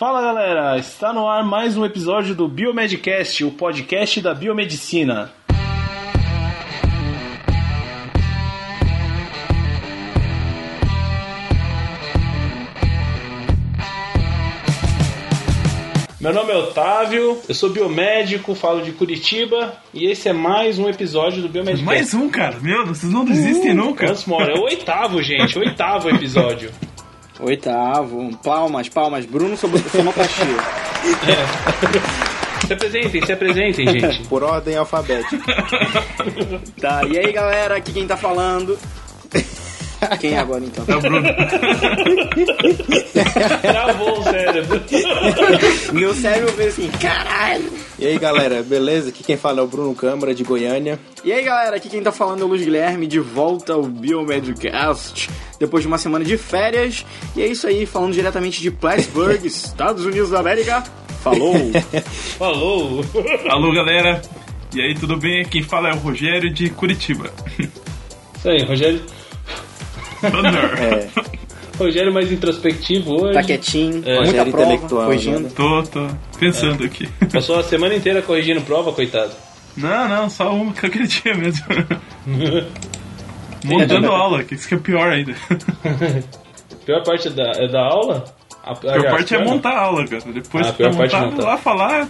[0.00, 5.30] Fala galera, está no ar mais um episódio do Biomedcast, o podcast da biomedicina.
[16.18, 20.88] Meu nome é Otávio, eu sou biomédico, falo de Curitiba e esse é mais um
[20.88, 21.84] episódio do Biomedcast.
[21.84, 22.58] Mais um, cara.
[22.58, 24.06] Meu, vocês não desistem nunca.
[24.06, 24.54] Quantos mora?
[24.54, 26.70] É o oitavo, gente, oitavo episódio.
[27.42, 28.36] Oitavo.
[28.38, 29.26] Palmas, palmas.
[29.26, 30.46] Bruno sobre sonoplastia.
[32.66, 34.22] Se apresentem, se apresentem, gente.
[34.28, 35.38] Por ordem alfabética.
[36.80, 38.78] Tá, e aí galera, aqui quem tá falando.
[40.20, 40.84] Quem é agora então?
[40.86, 41.28] É o Bruno.
[43.60, 44.82] Travou o cérebro.
[45.92, 47.72] Meu cérebro fez assim, caralho!
[48.00, 49.10] E aí galera, beleza?
[49.10, 50.98] Aqui quem fala é o Bruno Câmara de Goiânia.
[51.22, 55.28] E aí galera, aqui quem tá falando é o Luiz Guilherme, de volta ao Biomedcast,
[55.58, 57.04] depois de uma semana de férias.
[57.36, 60.82] E é isso aí, falando diretamente de Plattsburgh, Estados Unidos da América.
[61.22, 61.54] Falou!
[62.38, 63.04] Falou.
[63.50, 64.22] Alô, galera.
[64.74, 65.44] E aí, tudo bem?
[65.44, 67.30] Quem fala é o Rogério de Curitiba.
[67.58, 69.02] Isso aí, Rogério.
[70.22, 70.82] Thunder.
[70.82, 71.08] É,
[71.80, 73.34] Rogério mais introspectivo hoje.
[73.34, 74.16] Tá quietinho, É.
[74.16, 75.40] muita Rogério prova, intelectual, corrigindo.
[75.40, 75.50] né?
[75.54, 76.06] Tô, tô
[76.38, 77.08] pensando aqui.
[77.32, 79.32] Passou a semana inteira corrigindo prova, coitado.
[79.76, 81.64] Não, não, só um que aquele dia mesmo.
[83.64, 85.32] Montando aula, que isso que é pior ainda.
[85.32, 88.24] A pior parte da, é da aula?
[88.64, 90.22] A, A pior parte é montar a aula, cara.
[90.32, 91.48] Depois Ah, que pior tá parte é montado, montar.
[91.50, 92.08] lá falar,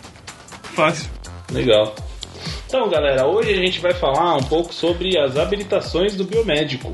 [0.75, 1.11] fácil.
[1.53, 1.95] Legal.
[2.67, 6.93] Então, galera, hoje a gente vai falar um pouco sobre as habilitações do biomédico.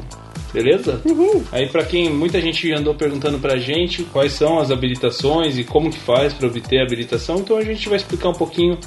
[0.53, 1.01] Beleza?
[1.05, 1.45] Uhul.
[1.53, 5.91] Aí pra quem muita gente andou perguntando pra gente quais são as habilitações e como
[5.91, 8.79] que faz para obter a habilitação, então a gente vai explicar um pouquinho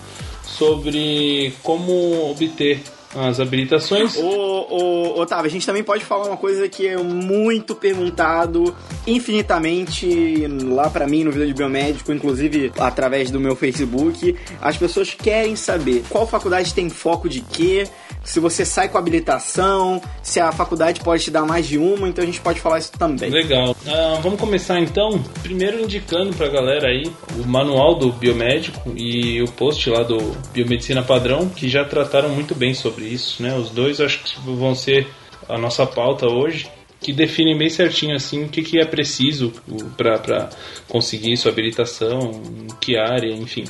[0.44, 2.82] sobre como obter
[3.16, 4.16] as habilitações.
[4.18, 8.76] Ô, ô, Otávio, a gente também pode falar uma coisa que é muito perguntado
[9.08, 14.36] infinitamente lá pra mim no Vida de Biomédico, inclusive através do meu Facebook.
[14.62, 17.88] As pessoas querem saber qual faculdade tem foco de quê,
[18.24, 22.24] se você sai com habilitação, se a faculdade pode te dar mais de uma, então
[22.24, 23.30] a gente pode falar isso também.
[23.30, 23.76] Legal.
[23.88, 29.52] Ah, vamos começar então, primeiro indicando pra galera aí o manual do biomédico e o
[29.52, 30.18] post lá do
[30.54, 33.56] Biomedicina Padrão, que já trataram muito bem sobre isso, né?
[33.56, 35.08] Os dois acho que vão ser
[35.48, 39.54] a nossa pauta hoje, que definem bem certinho assim o que, que é preciso
[39.98, 40.50] para
[40.88, 43.64] conseguir sua habilitação, em que área, enfim.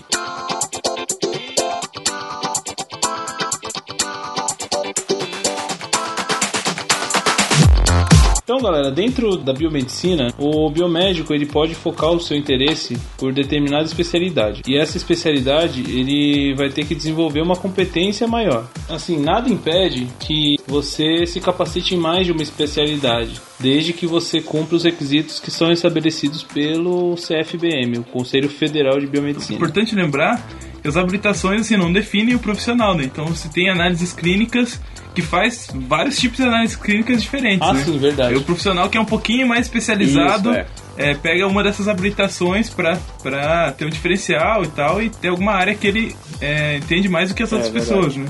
[8.49, 13.83] Então, galera, dentro da biomedicina, o biomédico ele pode focar o seu interesse por determinada
[13.83, 14.63] especialidade.
[14.67, 18.67] E essa especialidade ele vai ter que desenvolver uma competência maior.
[18.89, 24.41] Assim, nada impede que você se capacite em mais de uma especialidade, desde que você
[24.41, 29.57] cumpra os requisitos que são estabelecidos pelo CFBM, o Conselho Federal de Biomedicina.
[29.57, 30.43] Importante lembrar
[30.81, 33.03] que as habilitações assim, não definem o profissional, né?
[33.03, 34.81] Então você tem análises clínicas
[35.15, 37.83] que faz vários tipos de análises clínicas diferentes, Ah, né?
[37.83, 38.33] sim, verdade.
[38.33, 40.59] Aí o profissional que é um pouquinho mais especializado Isso,
[40.97, 41.11] é.
[41.11, 45.73] é, pega uma dessas habilitações pra ter um diferencial e tal, e ter alguma área
[45.73, 47.93] que ele é, entende mais do que as outras verdade.
[47.95, 48.27] pessoas, né?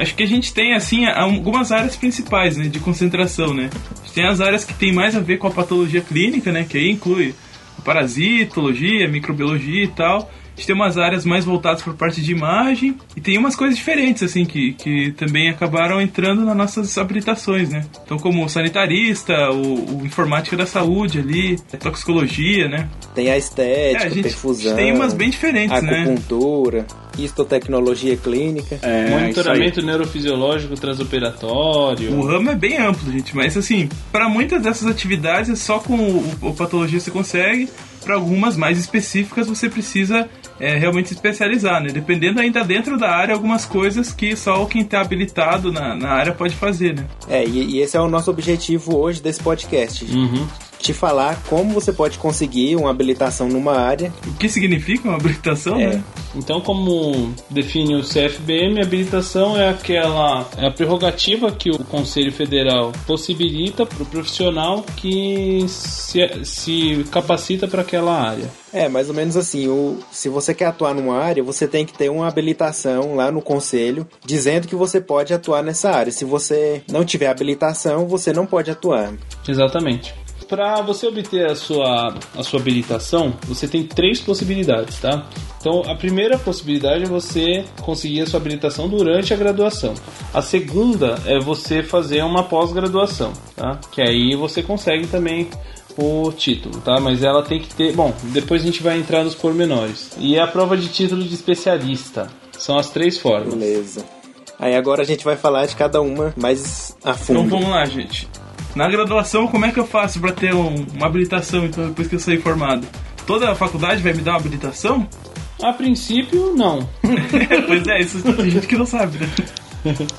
[0.00, 3.68] Acho que a gente tem, assim, algumas áreas principais, né, de concentração, né?
[3.72, 6.64] A gente tem as áreas que tem mais a ver com a patologia clínica, né,
[6.68, 7.34] que aí inclui
[7.78, 10.30] a parasitologia, microbiologia e tal.
[10.58, 13.76] A gente tem umas áreas mais voltadas para parte de imagem e tem umas coisas
[13.76, 17.86] diferentes, assim, que, que também acabaram entrando nas nossas habilitações, né?
[18.04, 22.88] Então, como o sanitarista, o, o informática da saúde ali, a toxicologia, né?
[23.14, 26.00] Tem a estética, É, a gente, a perfusão, gente tem umas bem diferentes, né?
[26.00, 26.84] acupuntura,
[27.16, 28.80] histotecnologia clínica.
[28.82, 32.18] É, Monitoramento neurofisiológico transoperatório.
[32.18, 35.94] O ramo é bem amplo, gente, mas assim, para muitas dessas atividades é só com
[35.94, 37.68] o, o patologista você consegue,
[38.04, 40.28] para algumas mais específicas você precisa
[40.60, 41.88] é, realmente se especializar, né?
[41.90, 46.32] Dependendo ainda dentro da área, algumas coisas que só quem tá habilitado na, na área
[46.32, 47.06] pode fazer, né?
[47.28, 50.04] É, e, e esse é o nosso objetivo hoje desse podcast.
[50.04, 50.46] Uhum.
[50.78, 54.12] Te falar como você pode conseguir uma habilitação numa área.
[54.26, 55.88] O que significa uma habilitação, É.
[55.94, 56.04] né?
[56.34, 62.32] Então, como define o CFBM, a habilitação é aquela é a prerrogativa que o Conselho
[62.32, 68.48] Federal possibilita para o profissional que se, se capacita para aquela área.
[68.72, 71.92] É, mais ou menos assim, o, se você quer atuar numa área, você tem que
[71.92, 76.12] ter uma habilitação lá no conselho dizendo que você pode atuar nessa área.
[76.12, 79.12] Se você não tiver habilitação, você não pode atuar.
[79.48, 80.14] Exatamente.
[80.48, 85.26] Para você obter a sua, a sua habilitação, você tem três possibilidades, tá?
[85.60, 89.92] Então, a primeira possibilidade é você conseguir a sua habilitação durante a graduação.
[90.32, 93.78] A segunda é você fazer uma pós-graduação, tá?
[93.92, 95.48] Que aí você consegue também
[95.98, 96.98] o título, tá?
[96.98, 97.92] Mas ela tem que ter.
[97.92, 100.12] Bom, depois a gente vai entrar nos pormenores.
[100.18, 102.30] E a prova de título de especialista.
[102.56, 103.52] São as três formas.
[103.52, 104.04] Beleza.
[104.58, 107.40] Aí agora a gente vai falar de cada uma mais a fundo.
[107.40, 108.28] Então vamos lá, gente.
[108.74, 112.14] Na graduação, como é que eu faço pra ter um- uma habilitação, então, depois que
[112.14, 112.86] eu sair formado?
[113.26, 115.06] Toda a faculdade vai me dar uma habilitação?
[115.62, 116.88] A princípio, não.
[117.66, 119.28] pois é, isso tem gente que não sabe, né?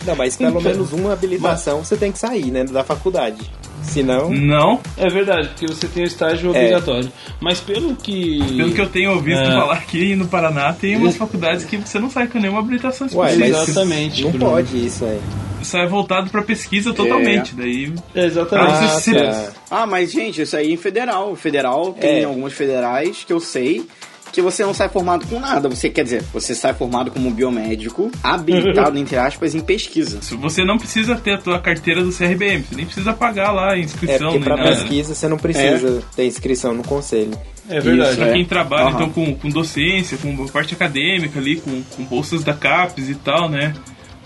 [0.06, 3.38] Não, mas pelo menos uma habilitação você tem que sair, né, da faculdade.
[3.82, 6.50] Senão, Não, É verdade, porque você tem o estágio É.
[6.50, 7.10] obrigatório.
[7.40, 8.40] Mas pelo que.
[8.58, 9.46] pelo que eu tenho ouvido É.
[9.52, 13.32] falar aqui no Paraná, tem umas faculdades que você não sai com nenhuma habilitação Ué,
[13.32, 13.58] específica.
[13.58, 14.24] mas- Exatamente.
[14.24, 14.46] não Bruno.
[14.52, 15.22] pode isso aí.
[15.64, 17.54] Sai voltado pra pesquisa totalmente.
[17.56, 18.72] Daí Exatamente.
[18.74, 19.52] Ah, Ah, se- tá.
[19.70, 21.36] Ah, mas gente, isso aí em federal.
[21.36, 22.24] Federal tem É.
[22.26, 23.86] algumas federais que eu sei
[24.32, 25.68] que você não sai formado com nada.
[25.68, 30.22] Você quer dizer, você sai formado como biomédico, habilitado, entre aspas, em pesquisa.
[30.22, 33.72] se você não precisa ter a tua carteira do CRBM, você nem precisa pagar lá
[33.74, 34.70] a É inscrição porque pra nada.
[34.70, 37.32] pesquisa você não precisa ter inscrição no conselho.
[37.68, 38.10] É verdade.
[38.12, 38.34] Isso, Pra É.
[38.34, 38.96] quem trabalha Aham.
[38.96, 43.48] então com, com docência, com parte acadêmica ali, com, com bolsas da CAPES e tal,
[43.50, 43.74] né?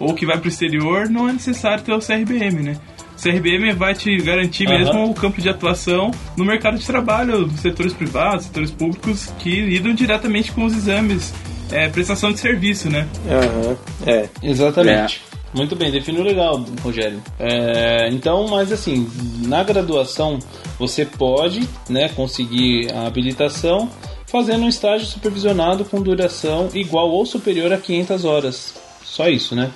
[0.04, 2.78] Ou que vai pro exterior, não é necessário ter o CRBM, né?
[3.18, 4.78] O CRBM vai te garantir Aham.
[4.78, 9.62] mesmo o campo de atuação no mercado de trabalho, nos setores privados, setores públicos, que
[9.62, 11.34] lidam diretamente com os exames,
[11.72, 13.08] é, prestação de serviço, né?
[13.30, 14.30] Aham, é.
[14.42, 15.22] Exatamente.
[15.54, 17.22] Muito bem, definiu legal, Rogério.
[17.40, 19.08] É, então, mas assim,
[19.46, 20.40] na graduação
[20.80, 23.88] você pode né, conseguir a habilitação
[24.26, 28.74] fazendo um estágio supervisionado com duração igual ou superior a 500 horas.
[29.04, 29.70] Só isso, né?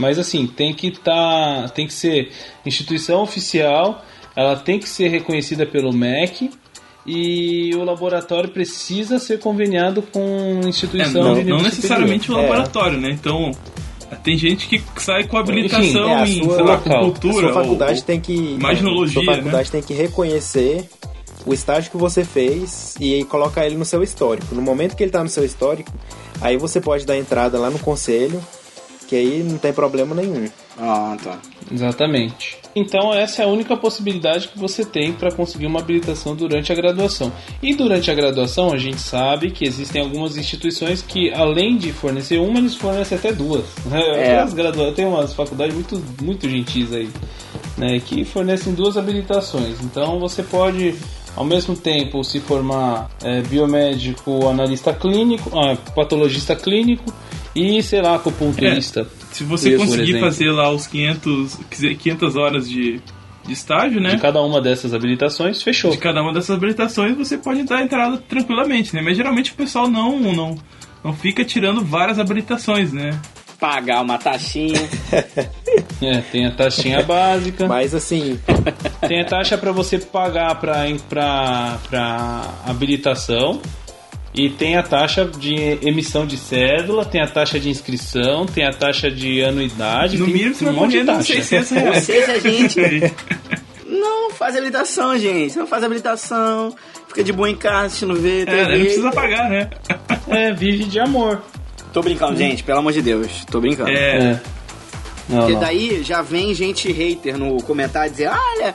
[0.00, 2.30] Mas assim, tem que tá, tem que ser
[2.66, 4.02] instituição oficial,
[4.34, 6.50] ela tem que ser reconhecida pelo MEC
[7.06, 12.38] e o laboratório precisa ser conveniado com É, instituição não, de nível não necessariamente o
[12.38, 12.42] É.
[12.42, 13.10] laboratório, né?
[13.10, 13.50] Então,
[14.22, 16.96] tem gente que sai com habilitação Enfim, é, a em, sua sei lá, local.
[16.96, 17.32] A cultura.
[17.46, 18.32] sua faculdade ou- tem que.
[18.34, 20.88] imaginologia, Sua faculdade tem que reconhecer
[21.46, 24.54] o estágio que você fez e colocar ele no seu histórico.
[24.54, 25.90] No momento que ele tá no seu histórico,
[26.40, 28.42] aí você pode dar entrada lá no conselho,
[29.10, 30.48] que aí não tem problema nenhum.
[30.78, 31.36] Ah, tá.
[31.70, 32.56] Exatamente.
[32.76, 36.76] Então essa é a única possibilidade que você tem para conseguir uma habilitação durante a
[36.76, 37.32] graduação.
[37.60, 42.38] E durante a graduação a gente sabe que existem algumas instituições que além de fornecer
[42.38, 43.64] uma, eles fornecem até duas.
[43.92, 44.38] É.
[44.38, 47.10] As gradua- Tem umas faculdades muito, muito gentis aí,
[47.76, 49.80] né, que fornecem duas habilitações.
[49.82, 50.94] Então você pode
[51.40, 57.10] ao mesmo tempo se formar é, biomédico, analista clínico, ah, patologista clínico
[57.56, 59.08] e sei lá acupunturista.
[59.32, 63.00] Se você conseguir fazer lá os 500, quiser 500 horas de,
[63.46, 64.16] de estágio, né?
[64.16, 65.90] De cada uma dessas habilitações, fechou.
[65.90, 69.00] De cada uma dessas habilitações você pode dar entrada tranquilamente, né?
[69.00, 70.58] Mas geralmente o pessoal não, não,
[71.02, 73.18] não fica tirando várias habilitações, né?
[73.60, 74.80] Pagar uma taxinha.
[76.02, 78.40] É, tem a taxinha básica, Mas assim,
[79.06, 83.60] tem a taxa para você pagar para pra, pra habilitação,
[84.34, 85.54] e tem a taxa de
[85.86, 90.32] emissão de cédula, tem a taxa de inscrição, tem a taxa de anuidade, No tem
[90.34, 91.42] mínimo você um vai monte de correndo uns taxa.
[91.42, 92.04] 600 Ou reais.
[92.04, 92.80] seja, gente,
[93.86, 95.58] não faz habilitação, gente.
[95.58, 96.74] Não faz habilitação.
[97.08, 99.68] Fica de boa em casa assistindo ver, É, não precisa pagar, né?
[100.28, 101.42] É, vive de amor.
[101.92, 103.44] Tô brincando, gente, pelo amor de Deus.
[103.50, 103.90] Tô brincando.
[103.90, 104.40] É, É.
[105.28, 105.60] Não, Porque não.
[105.60, 108.74] daí já vem gente hater no comentário dizer, olha,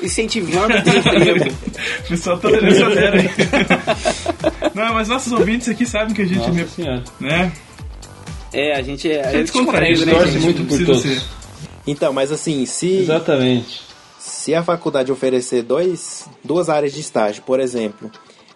[0.00, 1.52] incentivando o desemprego.
[1.52, 3.30] o pessoal tá dando essa zero aí.
[4.72, 7.02] Não, mas nossos ouvintes aqui sabem que a gente, Nossa senhora.
[7.18, 7.50] né?
[8.52, 10.44] é, a gente é, É é descontraído, descontraído, né, né, torce gente?
[10.44, 11.02] muito Não por todos.
[11.02, 11.22] ser.
[11.86, 13.80] então, mas assim, se Exatamente.
[14.20, 18.10] Se a faculdade oferecer dois, duas áreas de estágio, por exemplo,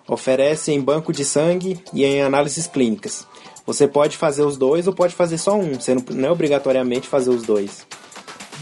[0.06, 3.26] oferece em banco de sangue e em análises clínicas,
[3.72, 5.74] você pode fazer os dois ou pode fazer só um.
[5.74, 7.86] Você não, não é obrigatoriamente fazer os dois.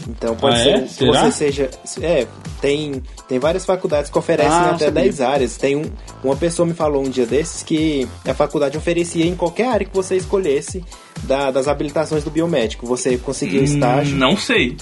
[0.07, 0.81] Então pode Ah, ser é?
[0.81, 1.23] que Será?
[1.25, 1.69] você seja.
[2.01, 2.25] É,
[2.61, 5.01] tem, tem várias faculdades que oferecem Ah, até sabia.
[5.03, 5.57] 10 áreas.
[5.57, 5.83] Tem um,
[6.23, 9.93] uma pessoa me falou um dia desses que a faculdade oferecia em qualquer área que
[9.93, 10.83] você escolhesse
[11.23, 12.85] da- das habilitações do biomédico.
[12.87, 14.77] Você conseguia o estágio Não sei.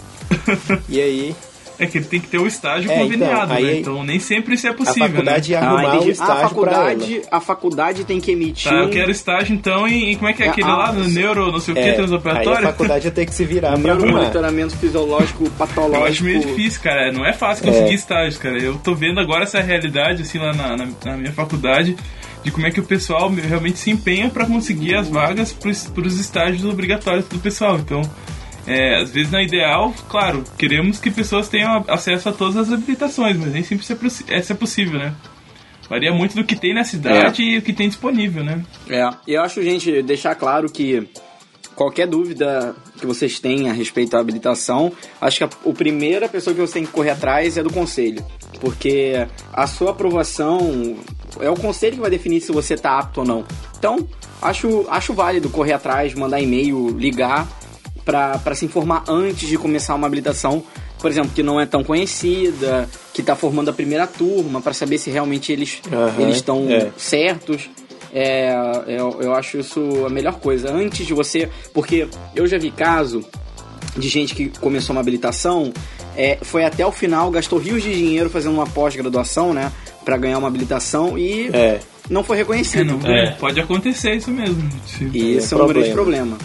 [0.87, 1.35] e aí
[1.79, 3.79] É que ele tem que ter o estágio É, então, conveniado, aí- né?
[3.79, 5.57] Então nem sempre isso é a possível, faculdade né?
[5.59, 6.49] ia arrumar Ah, um a estágio pra ela.
[6.49, 10.33] faculdade, a faculdade tem que emitir Tá, eu quero estágio então em, em- como é
[10.33, 11.95] que é É, aquele ah, lá no neuro, não sei o que, É, aí a
[11.95, 12.63] transoperatório?
[12.67, 14.05] faculdade ia ter que se virar pra arrumar.
[14.05, 16.03] neuromonitoramento fisiológico Eu patológico.
[16.07, 17.11] acho meio difícil, cara.
[17.11, 18.57] Não é fácil conseguir estágio, cara.
[18.59, 21.95] Eu tô vendo agora essa realidade, assim, lá na, na- na minha faculdade,
[22.43, 26.19] de como é que o pessoal realmente se empenha pra conseguir as vagas pros, pros
[26.19, 27.77] estágios obrigatórios do pessoal.
[27.77, 28.01] Então,
[28.67, 33.37] é, às vezes, na ideal, claro, queremos que pessoas tenham acesso a todas as habilitações,
[33.37, 35.15] mas nem sempre isso é, isso é possível, né?
[35.89, 38.61] Varia muito do que tem na cidade e o que tem disponível, né?
[38.89, 41.07] É, e eu acho, gente, deixar claro que
[41.77, 46.53] qualquer dúvida que vocês têm a respeito da habilitação, acho que a, a primeira pessoa
[46.53, 48.25] que você tem que correr atrás é do conselho.
[48.59, 49.13] Porque
[49.53, 50.97] a sua aprovação
[51.39, 53.45] é o conselho que vai definir se você está apto ou não.
[53.77, 54.05] Então,
[54.41, 57.47] acho, acho válido correr atrás, mandar e-mail, ligar
[58.07, 60.63] para se informar antes de começar uma habilitação,
[60.99, 64.97] por exemplo, que não é tão conhecida, que está formando a primeira turma, para saber
[64.97, 65.81] se realmente eles
[66.17, 66.89] eles estão é.
[66.97, 67.69] certos.
[68.13, 68.55] É,
[68.87, 70.71] eu, eu acho isso a melhor coisa.
[70.73, 71.49] Antes de você.
[71.73, 73.23] Porque eu já vi caso
[73.97, 75.73] de gente que começou uma habilitação,
[76.15, 79.71] é, foi até o final, gastou rios de dinheiro fazendo uma pós-graduação, né?
[80.05, 81.79] Pra ganhar uma habilitação e É.
[82.09, 82.97] não foi É, reconhecido.
[82.97, 83.31] não, É.
[83.31, 84.67] Pode acontecer isso mesmo.
[84.87, 85.73] Se- E isso É é, um problema.
[85.73, 86.37] grande problema.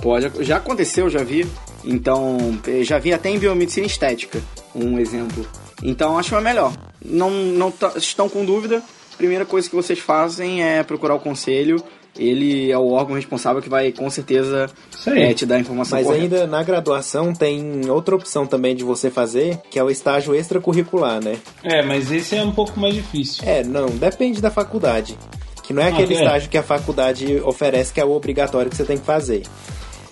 [0.00, 1.46] Pode, já aconteceu, já vi.
[1.84, 4.40] Então, eh, já vi até em biomedicina estética,
[4.74, 5.46] um exemplo.
[5.82, 6.72] Então, acho que é melhor.
[7.04, 11.20] Não, não tá- estão com dúvida, a primeira coisa que vocês fazem é procurar o
[11.20, 11.82] conselho.
[12.18, 14.70] Ele é o órgão responsável que vai, com certeza,
[15.06, 16.22] eh, te dar a informação Mas correta.
[16.24, 21.22] ainda na graduação tem outra opção também de você fazer, que é o estágio extracurricular,
[21.22, 21.36] né?
[21.62, 23.44] É, mas esse é um pouco mais difícil.
[23.46, 25.16] É, não, depende da faculdade.
[25.62, 26.18] Que não é Ah, aquele é.
[26.22, 29.42] estágio que a faculdade oferece que é o obrigatório que você tem que fazer.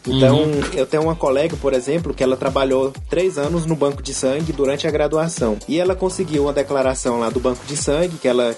[0.07, 0.43] Então,
[0.75, 4.53] eu tenho uma colega, por exemplo, que ela trabalhou três anos no banco de sangue
[4.53, 5.57] durante a graduação.
[5.67, 8.55] E ela conseguiu uma declaração lá do banco de sangue, que ela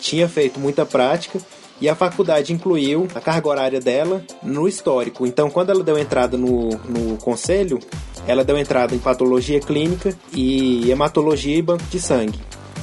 [0.00, 1.38] tinha feito muita prática,
[1.80, 5.24] e a faculdade incluiu a carga horária dela no histórico.
[5.24, 7.78] Então, quando ela deu entrada no, no conselho,
[8.26, 12.40] ela deu entrada em patologia clínica e hematologia e banco de sangue.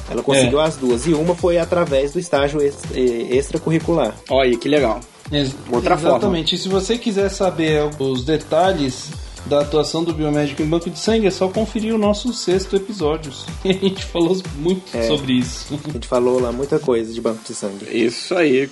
[0.10, 1.06] Ela conseguiu as duas.
[1.08, 2.78] E uma foi através do estágio ex-
[3.30, 4.16] extracurricular.
[4.30, 5.00] Olha, que legal.
[5.32, 6.10] Ex- Outra forma.
[6.18, 6.56] Exatamente.
[6.56, 9.10] E se você quiser saber os detalhes
[9.46, 13.32] da atuação do biomédico em banco de sangue, é só conferir o nosso sexto episódio.
[13.64, 15.04] A gente falou muito É.
[15.04, 15.80] sobre isso.
[15.88, 17.86] A gente falou lá muita coisa de banco de sangue.
[17.92, 18.70] Isso aí.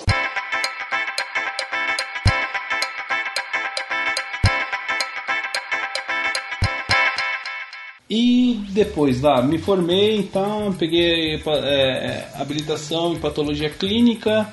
[8.10, 14.48] E depois lá, me formei, então, peguei é, habilitação em patologia clínica.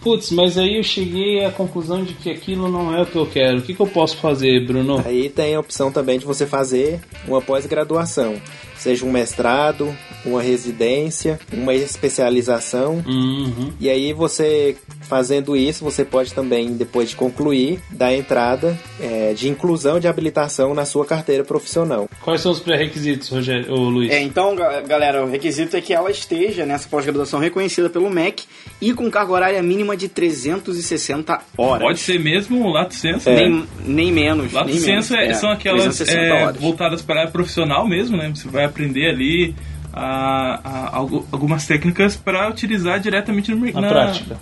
[0.00, 3.26] Putz, mas aí eu cheguei à conclusão de que aquilo não é o que eu
[3.26, 3.58] quero.
[3.58, 5.02] O que, que eu posso fazer, Bruno?
[5.04, 8.40] Aí tem a opção também de você fazer uma pós-graduação,
[8.78, 9.94] seja um mestrado,
[10.24, 13.02] uma residência, uma especialização.
[13.06, 13.72] Uhum.
[13.80, 19.48] E aí você fazendo isso, você pode também, depois de concluir, dar entrada é, de
[19.48, 22.08] inclusão de habilitação na sua carteira profissional.
[22.22, 24.10] Quais são os pré-requisitos, Rogério, ô, Luiz?
[24.10, 28.44] É, então, ga- galera, o requisito é que ela esteja nessa pós-graduação reconhecida pelo MEC
[28.82, 31.82] e com carga horária mínima de 360 horas.
[31.82, 33.28] Pode ser mesmo o lato senso.
[33.28, 33.34] É.
[33.36, 34.52] Nem, nem menos.
[34.52, 35.30] Lato nem senso menos.
[35.30, 36.56] é- são aquelas 360 é, horas.
[36.60, 38.30] voltadas para a área profissional mesmo, né?
[38.34, 39.54] Você vai aprender ali
[39.92, 44.38] a- a- algu- algumas técnicas para utilizar diretamente no, mer- Na prática.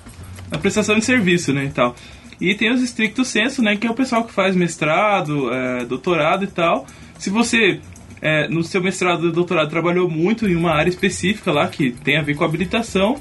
[0.51, 1.95] na prestação de serviço, né, e tal.
[2.41, 6.45] E tem os estricto senso, né, que é o pessoal que faz mestrado, é, doutorado
[6.45, 6.87] e tal.
[7.19, 7.81] Se você
[8.21, 12.17] é, no seu mestrado e doutorado trabalhou muito em uma área específica lá que tem
[12.19, 13.17] a ver com habilitação,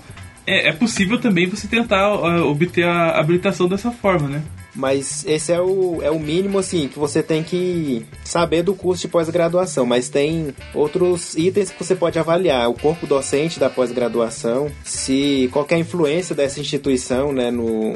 [0.48, 4.42] é, é possível também você tentar é, obter a habilitação dessa forma, né?
[4.76, 9.04] Mas esse é o, é o mínimo, assim, que você tem que saber do curso
[9.04, 9.86] de pós-graduação.
[9.86, 12.70] Mas tem outros itens que você pode avaliar.
[12.70, 17.94] O corpo docente da pós-graduação, se qualquer influência dessa instituição, né, no,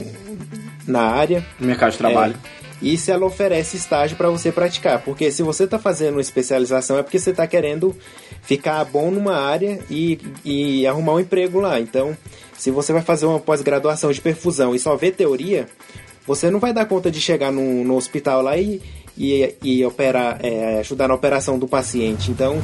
[0.88, 1.46] na área.
[1.60, 2.36] No mercado de trabalho.
[2.56, 5.02] É, e se ela oferece estágio para você praticar.
[5.02, 7.96] Porque se você está fazendo uma especialização é porque você está querendo
[8.42, 11.80] ficar bom numa área e, e arrumar um emprego lá.
[11.80, 12.16] Então,
[12.58, 15.68] se você vai fazer uma pós-graduação de perfusão e só ver teoria,
[16.30, 18.80] você não vai dar conta de chegar no, no hospital lá e,
[19.18, 22.30] e, e operar, é, ajudar na operação do paciente.
[22.32, 22.62] Então,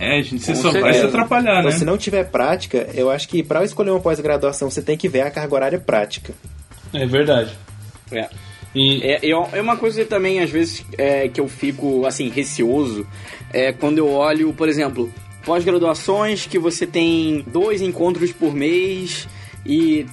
[0.00, 1.00] É, gente, você só vai certeza.
[1.00, 1.76] se atrapalhar, então, né?
[1.78, 5.20] se não tiver prática, eu acho que para escolher uma pós-graduação você tem que ver
[5.22, 6.32] a carga horária prática.
[6.92, 7.50] É verdade.
[8.10, 8.28] É.
[8.74, 13.06] E É, eu- é uma coisa também, às vezes, é, que eu fico, assim, receoso,
[13.52, 15.12] é quando eu olho, por exemplo,
[15.44, 19.28] pós-graduações que você tem dois encontros por mês
[19.64, 20.06] e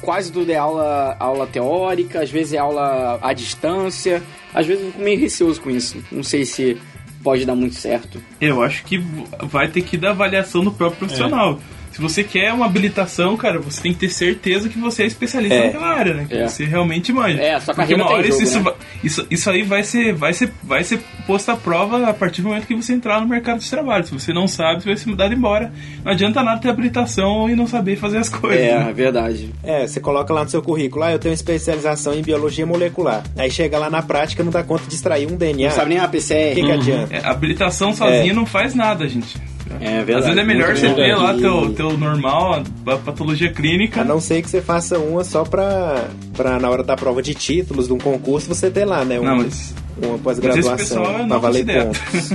[0.00, 4.90] quase tudo é aula, aula teórica, às vezes é aula à distância, às vezes eu
[4.90, 6.02] fico meio receoso com isso.
[6.10, 6.76] Não sei se
[7.22, 8.20] pode dar muito certo.
[8.40, 8.98] Eu acho que
[9.42, 11.60] vai ter que dar avaliação do próprio profissional.
[11.98, 15.56] Se você quer uma habilitação, cara, você tem que ter certeza que você é especialista
[15.56, 15.64] É.
[15.66, 16.26] naquela área, né?
[16.28, 16.46] Que É.
[16.46, 17.42] você realmente manja.
[17.42, 18.72] É, a sua Porque carreira uma tem hora jogo, isso, né?
[19.02, 22.50] isso, isso aí vai ser, vai, ser, vai ser posto à prova a partir do
[22.50, 24.06] momento que você entrar no mercado de trabalho.
[24.06, 25.72] Se você não sabe, você vai ser mudado embora.
[26.04, 28.60] Não adianta nada ter habilitação e não saber fazer as coisas.
[28.60, 28.90] É, né?
[28.90, 29.50] é verdade.
[29.64, 33.24] É, você coloca lá no seu currículo, ah, eu tenho especialização em biologia molecular.
[33.36, 35.66] Aí chega lá na prática não dá conta de extrair um DNA.
[35.70, 36.54] Não sabe nem a O que, PCR.
[36.54, 37.16] que adianta?
[37.16, 39.36] É, habilitação sozinha não faz nada, gente.
[39.80, 40.12] É verdade.
[40.12, 41.22] Às vezes é melhor você verdade.
[41.22, 44.00] lá teu, teu normal, a patologia clínica.
[44.00, 47.34] A não ser que você faça uma só pra, pra na hora da prova de
[47.34, 49.20] títulos de um concurso você ter lá, né?
[49.20, 52.32] Um, Não, mas, uma pós-graduação pra não valer pontos.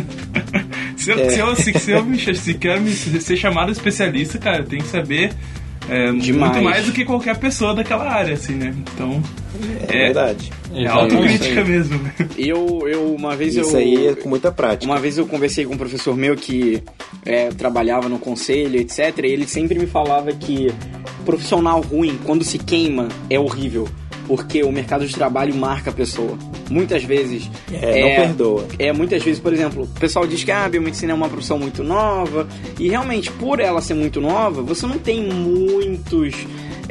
[0.98, 1.30] se, eu, É.
[1.30, 4.84] se, eu, se, se eu me, se quero me, ser chamado especialista, cara, eu tenho
[4.84, 5.34] que saber
[5.90, 8.74] é, muito mais do que qualquer pessoa daquela área, assim, né?
[8.94, 9.22] Então,
[9.88, 10.06] É, É.
[10.06, 10.52] verdade.
[10.74, 12.14] é autocrítica mesmo, né?
[12.38, 13.80] Eu, eu, uma vez Isso eu.
[13.80, 14.92] aí é com muita prática.
[14.92, 16.82] Uma vez eu conversei com um professor meu que
[17.26, 19.18] é, trabalhava no conselho, etc.
[19.24, 20.72] E ele sempre me falava que
[21.26, 23.88] profissional ruim, quando se queima, é horrível.
[24.28, 26.38] Porque o mercado de trabalho marca a pessoa.
[26.70, 27.50] Muitas vezes.
[27.74, 28.66] É, não perdoa.
[28.80, 31.60] É, muitas vezes, por exemplo, o pessoal diz que ah, a biomedicina é uma profissão
[31.60, 32.48] muito nova.
[32.80, 36.34] E realmente, por ela ser muito nova, você não tem muitos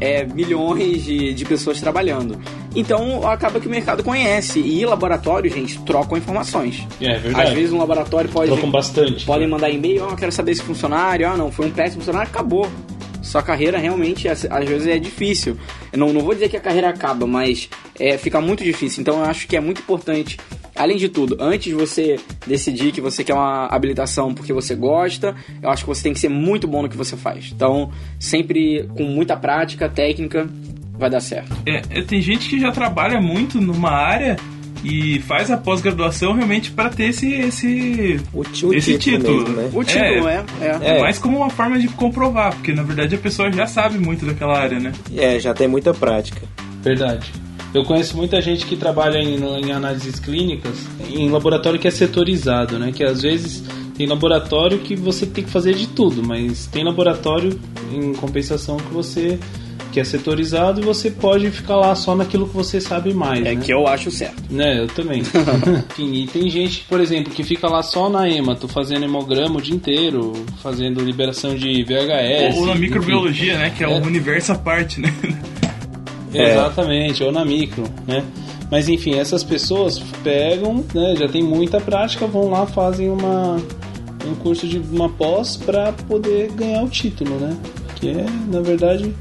[0.03, 2.37] é, milhões de, de pessoas trabalhando.
[2.75, 4.59] Então acaba que o mercado conhece.
[4.59, 6.87] E laboratório, gente, trocam informações.
[7.01, 7.49] É verdade.
[7.49, 8.51] Às vezes um laboratório pode.
[8.51, 9.25] Trocam bastante.
[9.25, 12.69] Podem mandar e-mail, ó, quero saber esse funcionário, ah, não, foi um péssimo funcionário, acabou.
[13.23, 15.57] Sua carreira realmente, às às vezes, é difícil.
[15.93, 17.69] Eu não, não vou dizer que a carreira acaba, mas
[17.99, 19.01] é, fica muito difícil.
[19.01, 20.37] Então eu acho que é muito importante,
[20.77, 25.35] além de tudo, antes de você decidir que você quer uma habilitação porque você gosta,
[25.63, 27.51] eu acho que você tem que ser muito bom no que você faz.
[27.55, 30.49] Então, sempre com muita prática, técnica,
[30.93, 31.57] vai dar certo.
[31.67, 34.37] É, é, tem gente que já trabalha muito numa área
[34.85, 38.43] e faz a pós-graduação realmente para ter esse, esse, O,
[38.75, 39.39] esse título, título.
[39.39, 39.71] mesmo, né?
[39.73, 40.97] O título é, é.
[40.97, 44.27] É mais como uma forma de comprovar, porque na verdade a pessoa já sabe muito
[44.27, 44.93] daquela área, né?
[45.17, 46.43] É, já tem muita prática.
[46.83, 47.33] Verdade.
[47.75, 50.75] Eu conheço muita gente que trabalha em, em análises clínicas
[51.11, 52.93] em laboratório que é setorizado, né?
[52.95, 53.65] Que às vezes
[53.97, 57.59] tem laboratório que você tem que fazer de tudo, mas tem laboratório
[57.93, 59.39] em compensação que você
[59.91, 63.55] que é setorizado e você pode ficar lá só naquilo que você sabe mais, É
[63.55, 63.61] né?
[63.63, 64.43] que eu acho certo.
[64.51, 65.21] Né, eu também.
[65.93, 69.61] Enfim, e tem gente, por exemplo, que fica lá só na hemato, fazendo hemograma o
[69.61, 72.57] dia inteiro, fazendo liberação de VHS.
[72.57, 72.81] Ou na enfim.
[72.81, 73.69] microbiologia, né?
[73.69, 73.91] Que é, É.
[73.91, 75.13] um universo à parte, né?
[76.35, 76.53] É.
[76.53, 78.25] Exatamente, ou na micro, né?
[78.71, 83.57] Mas enfim, essas pessoas pegam, né, já tem muita prática, vão lá, fazem uma,
[84.27, 87.55] um curso de uma pós para poder ganhar o título, né?
[87.97, 89.15] Que é, na verdade,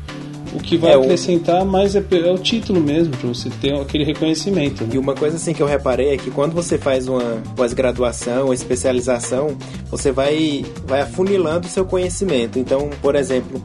[0.54, 4.04] o que vai É, acrescentar mais é, é o título mesmo, para você ter aquele
[4.04, 4.84] reconhecimento.
[4.84, 4.92] Né?
[4.94, 8.56] E uma coisa assim que eu reparei é que quando você faz uma pós-graduação, uma
[8.56, 9.58] especialização,
[9.90, 12.60] você vai, vai afunilando o seu conhecimento.
[12.60, 13.62] Então, por exemplo,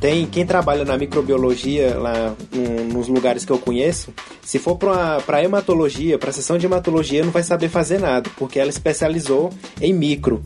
[0.00, 5.42] tem quem trabalha na microbiologia lá no- nos lugares que eu conheço, se for para
[5.44, 9.92] hematologia, para a seção de hematologia, não vai saber fazer nada, porque ela especializou em
[9.92, 10.42] micro.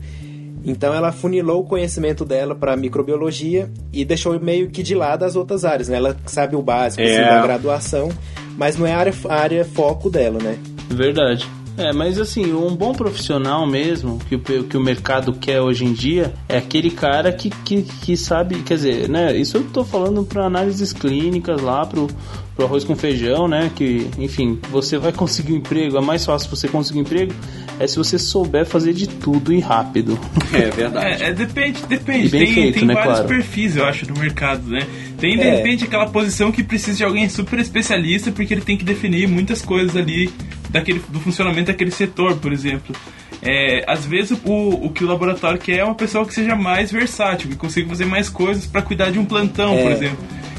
[0.67, 5.35] Então ela funilou o conhecimento dela para microbiologia e deixou meio que de lado as
[5.35, 5.97] outras áreas, né?
[5.97, 7.23] Ela sabe o básico assim, É.
[7.29, 8.09] da graduação,
[8.57, 10.57] mas não é a área, a área foco dela, né?
[10.89, 11.47] Verdade.
[11.77, 15.93] É, mas assim, um bom profissional mesmo, que o, que o mercado quer hoje em
[15.93, 19.35] dia, é aquele cara que, que, que sabe, quer dizer, né?
[19.35, 22.07] Isso eu tô falando para análises clínicas lá, pro,
[22.55, 23.69] pro arroz com feijão, né?
[23.75, 27.33] Que, enfim, você vai conseguir um emprego, é mais fácil você conseguir um emprego
[27.79, 30.17] é se você souber fazer de tudo e rápido.
[30.53, 31.23] É verdade.
[31.23, 32.27] É, é, depende, depende.
[32.27, 33.27] E bem Tem, feito, tem né, vários claro.
[33.27, 34.87] perfis, eu acho, no mercado, né?
[35.17, 35.57] Tem, de É.
[35.57, 39.61] repente, aquela posição que precisa de alguém super especialista, porque ele tem que definir muitas
[39.61, 40.31] coisas ali
[40.75, 42.95] daquele, do funcionamento daquele setor, por exemplo.
[43.41, 46.91] É, às vezes o, o que o laboratório quer é uma pessoa que seja mais
[46.91, 49.81] versátil, que consiga fazer mais coisas para cuidar de um plantão, É.
[49.83, 50.17] por exemplo.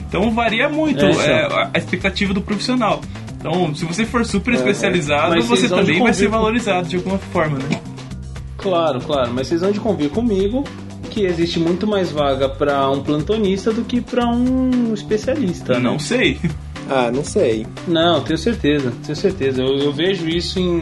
[0.09, 3.01] Então varia muito É, é, a- a expectativa do profissional.
[3.39, 6.89] Então, se você for super especializado, Mas você vocês vão de também vai ser valorizado
[6.89, 7.81] de alguma forma, né?
[8.57, 10.65] Claro, claro, mas vocês vão de convir comigo
[11.11, 15.75] que existe muito mais vaga para um plantonista do que para um especialista.
[15.75, 15.81] né?
[15.81, 16.39] Não sei.
[16.89, 17.67] Ah, não sei.
[17.87, 19.63] Não, tenho certeza, tenho certeza.
[19.63, 20.81] Eu, eu vejo isso em,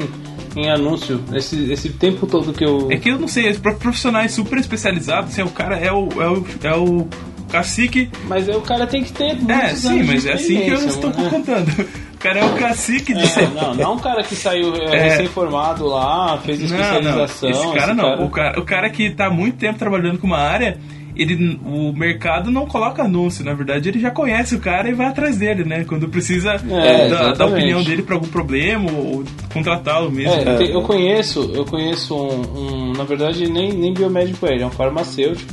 [0.56, 2.88] em anúncio, esse, esse tempo todo que eu.
[2.90, 6.28] É que eu não sei, para profissionais super especializados, assim, o cara é o, é
[6.28, 7.08] o, é o
[7.50, 8.10] cacique.
[8.26, 10.68] Mas aí o cara tem que ter É, sim, anos de mas é assim que
[10.70, 11.30] eu estou mano, né?
[11.30, 11.70] contando.
[12.14, 13.20] O cara é o cacique de.
[13.38, 15.02] É, não, não um cara que saiu é, É.
[15.10, 17.50] recém-formado lá, fez Não, não, especialização.
[17.50, 18.24] esse cara não.
[18.24, 20.78] O, cara, o cara que tá há muito tempo trabalhando com uma área,
[21.16, 25.06] ele, o mercado não coloca anúncio, na verdade ele já conhece o cara e vai
[25.06, 25.84] atrás dele, né?
[25.84, 30.32] Quando precisa É, da, da opinião dele pra algum problema ou contratá-lo mesmo.
[30.34, 34.66] É, eu conheço, eu conheço um, um- na verdade nem, nem biomédico é, ele é
[34.66, 35.52] um farmacêutico,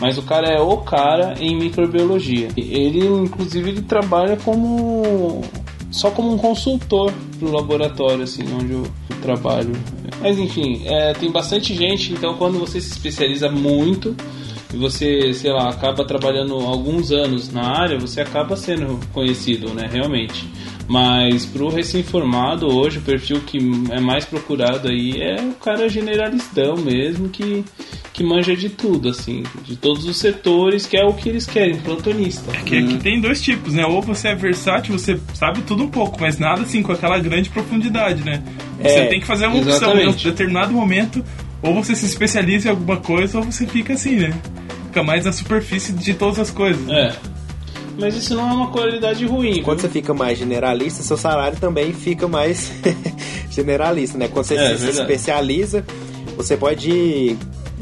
[0.00, 2.48] mas o cara é o cara em microbiologia.
[2.56, 5.42] Ele inclusive ele trabalha como
[5.90, 9.72] só como um consultor pro laboratório assim onde eu, eu trabalho.
[10.22, 14.14] Mas enfim, é, tem bastante gente, então quando você se especializa muito
[14.72, 19.88] e você, sei lá, acaba trabalhando alguns anos na área, você acaba sendo conhecido, né,
[19.90, 20.46] realmente.
[20.88, 23.58] Mas pro recém-formado hoje, o perfil que
[23.92, 27.64] é mais procurado aí é o cara generalistão mesmo, que,
[28.12, 31.76] que manja de tudo, assim, de todos os setores, que é o que eles querem,
[31.76, 32.50] plantonista.
[32.64, 33.86] Que aqui tem dois tipos, né?
[33.86, 37.50] Ou você é versátil, você sabe tudo um pouco, mas nada assim com aquela grande
[37.50, 38.42] profundidade, né?
[38.82, 40.24] Você É, tem que fazer uma opção em um exatamente.
[40.24, 41.24] determinado momento,
[41.62, 44.32] ou você se especializa em alguma coisa, ou você fica assim, né?
[44.90, 46.88] Fica mais na superfície de todas as coisas.
[46.88, 47.14] É.
[47.98, 49.62] Mas isso não é uma qualidade ruim.
[49.62, 49.88] Quando viu?
[49.88, 52.72] você fica mais generalista, seu salário também fica mais
[53.50, 54.28] generalista, né?
[54.28, 55.00] Quando você É, se verdade.
[55.00, 55.84] especializa,
[56.36, 57.36] você pode,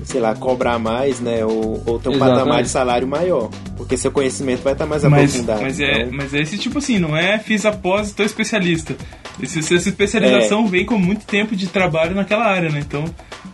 [0.04, 1.44] sei lá, cobrar mais, né?
[1.44, 2.18] Ou, ou ter um Exatamente.
[2.38, 3.48] patamar de salário maior.
[3.76, 5.62] Porque seu conhecimento vai estar mais Mas, aprofundado.
[5.62, 8.22] mas, é, Então, mas é esse tipo assim, não é fiz a pós e tô
[8.22, 8.96] especialista.
[9.42, 12.80] Esse- essa especialização vem com muito tempo de trabalho naquela área, né?
[12.80, 13.04] Então,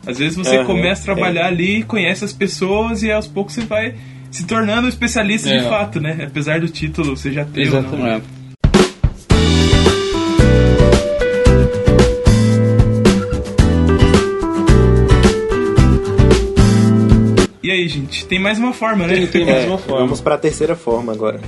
[0.07, 1.49] às vezes você Aham, começa a trabalhar é.
[1.49, 3.95] ali, conhece as pessoas e aos poucos você vai
[4.31, 5.59] se tornando um especialista É.
[5.59, 6.25] de fato, né?
[6.27, 7.69] Apesar do título você já ter.
[7.69, 7.89] ou não.
[7.91, 8.25] Exatamente.
[17.63, 19.15] E aí, gente, tem mais uma forma, né?
[19.15, 20.01] Tem, tem mais é, uma forma.
[20.03, 21.41] vamos para a terceira forma agora.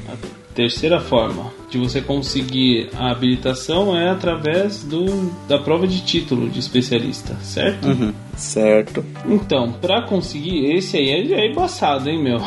[0.55, 6.61] Terceira forma de você conseguir a habilitação é através do, da prova de título de
[6.61, 8.15] especialista, certo?
[8.37, 9.05] Certo.
[9.27, 12.39] Então, pra conseguir esse aí é, é embaçado, hein, meu?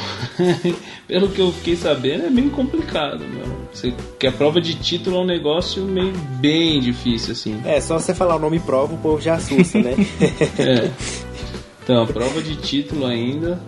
[1.08, 3.60] Pelo que eu fiquei sabendo, é bem complicado, meu.
[3.74, 7.60] Você, que a prova de título é um negócio meio bem difícil, assim.
[7.66, 9.96] É, só você falar o nome prova, o povo já assusta, né?
[10.60, 10.92] É.
[11.84, 13.60] Então, prova de título ainda.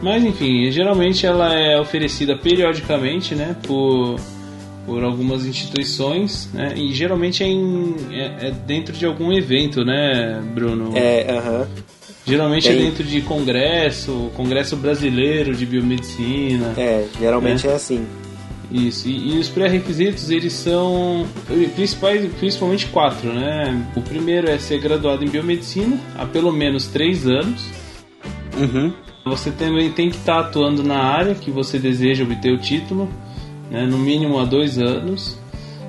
[0.00, 4.16] Mas enfim, geralmente ela é oferecida periodicamente, né, por,
[4.90, 10.42] por algumas instituições, né, e geralmente é, em, é, é dentro de algum evento, né,
[10.52, 10.90] Bruno?
[10.96, 11.68] é, aham.
[12.26, 12.84] Geralmente é Tem.
[12.86, 16.74] dentro de congresso, congresso brasileiro de biomedicina.
[16.76, 18.04] É, geralmente é, assim.
[18.70, 21.24] Isso, e, e os pré-requisitos eles são
[21.74, 23.86] principais, principalmente quatro, né?
[23.96, 27.64] O primeiro é ser graduado em biomedicina há pelo menos três anos.
[28.58, 28.92] Uhum.
[29.24, 33.08] Você também tem que estar atuando na área que você deseja obter o título,
[33.70, 33.86] né?
[33.86, 35.38] no mínimo há dois anos.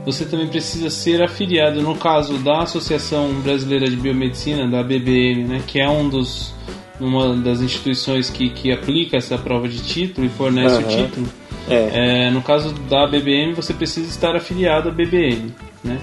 [0.06, 5.62] Você também precisa ser afiliado, no caso da Associação Brasileira de Biomedicina, da BBM, né?
[5.66, 6.56] que é um dos,
[7.00, 11.06] uma das instituições que, que aplica essa prova de título e fornece o Aham.
[11.06, 11.28] título.
[11.70, 12.26] É.
[12.28, 16.00] É, no caso da BBM, você precisa estar afiliado à BBM, né?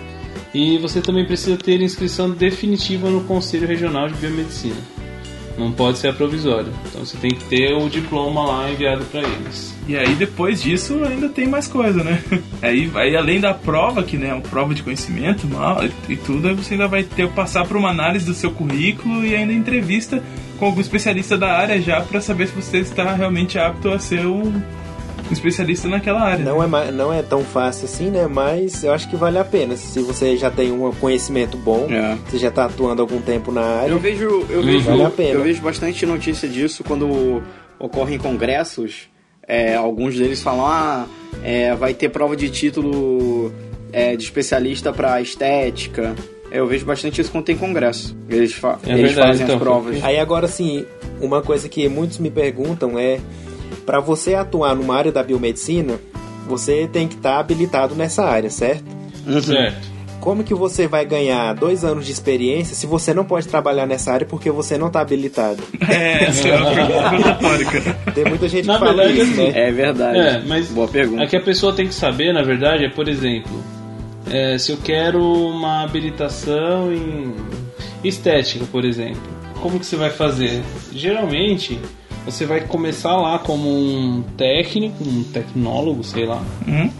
[0.54, 4.76] E você também precisa ter inscrição definitiva no Conselho Regional de Biomedicina.
[5.58, 6.72] Não pode ser a provisória.
[6.86, 9.76] Então você tem que ter o diploma lá enviado para eles.
[9.88, 12.22] E aí depois disso ainda tem mais coisa, né?
[12.62, 16.74] Aí, além da prova, que né, é uma prova de conhecimento mal, e, tudo, você
[16.74, 20.22] ainda vai ter passar por uma análise do seu currículo e ainda entrevista
[20.58, 24.26] com algum especialista da área já para saber se você está realmente apto a ser
[24.26, 24.62] um, um
[25.32, 26.44] especialista naquela área.
[26.44, 28.26] Não é, ma- não é tão fácil assim, né?
[28.26, 29.76] Mas eu acho que vale a pena.
[29.76, 32.16] Se você já tem um conhecimento bom, É.
[32.28, 33.90] você já tá atuando algum tempo na área.
[33.90, 35.30] Eu vejo, eu vejo, Vale a pena.
[35.30, 37.42] eu vejo bastante notícia disso quando
[37.78, 39.08] ocorrem congressos.
[39.46, 41.06] É, alguns deles falam, ah,
[41.42, 43.50] é, vai ter prova de título
[43.92, 46.14] é, de especialista para estética.
[46.50, 48.16] Eu vejo bastante isso quando tem congresso.
[48.28, 49.56] Eles, fa É eles verdade, fazem então.
[49.56, 50.04] as provas.
[50.04, 50.84] Aí agora sim,
[51.20, 53.20] uma coisa que muitos me perguntam é
[53.84, 55.98] para você atuar numa área da biomedicina,
[56.46, 58.84] você tem que estar habilitado nessa área, certo?
[59.26, 59.40] Uhum.
[59.40, 59.98] Certo.
[60.20, 64.12] Como que você vai ganhar dois anos de experiência se você não pode trabalhar nessa
[64.12, 65.62] área porque você não está habilitado?
[65.88, 67.80] É, essa é uma pergunta retórica.
[68.14, 69.68] Tem muita gente Na que fala verdade, isso, assim, né?
[69.68, 70.18] É verdade.
[70.18, 71.22] É, mas Boa pergunta.
[71.22, 73.64] É que a pessoa tem que saber, na verdade, é, por exemplo,
[74.30, 77.34] é, se eu quero uma habilitação em
[78.04, 79.22] estética, por exemplo,
[79.62, 80.62] como que você vai fazer?
[80.92, 81.80] Geralmente,
[82.30, 86.42] você vai começar lá como um técnico, um tecnólogo, sei lá.
[86.66, 86.90] Hum?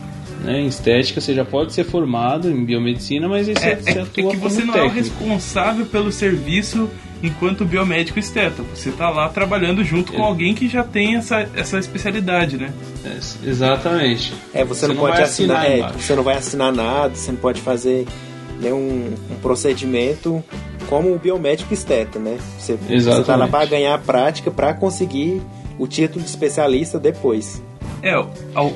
[0.45, 0.61] Né?
[0.61, 4.03] Em estética você já pode ser formado em biomedicina, mas você, É, você é- é
[4.03, 5.19] atua que você como não é o técnico.
[5.25, 6.89] responsável pelo serviço
[7.23, 8.63] enquanto biomédico esteta.
[8.73, 10.25] Você tá lá trabalhando junto com É.
[10.27, 12.73] alguém que já tem essa, essa especialidade, né?
[13.05, 14.33] É, exatamente.
[14.55, 17.33] É, você, não, não pode vai assinar, assinar é, você não vai assinar nada, você
[17.33, 18.07] não pode fazer
[18.61, 20.43] nenhum um procedimento
[20.89, 22.39] como o biomédico esteta, né?
[22.59, 23.51] Você, você tá lá Exatamente.
[23.51, 25.43] para ganhar a prática para conseguir
[25.79, 27.63] o título de especialista depois.
[28.03, 28.31] É, al-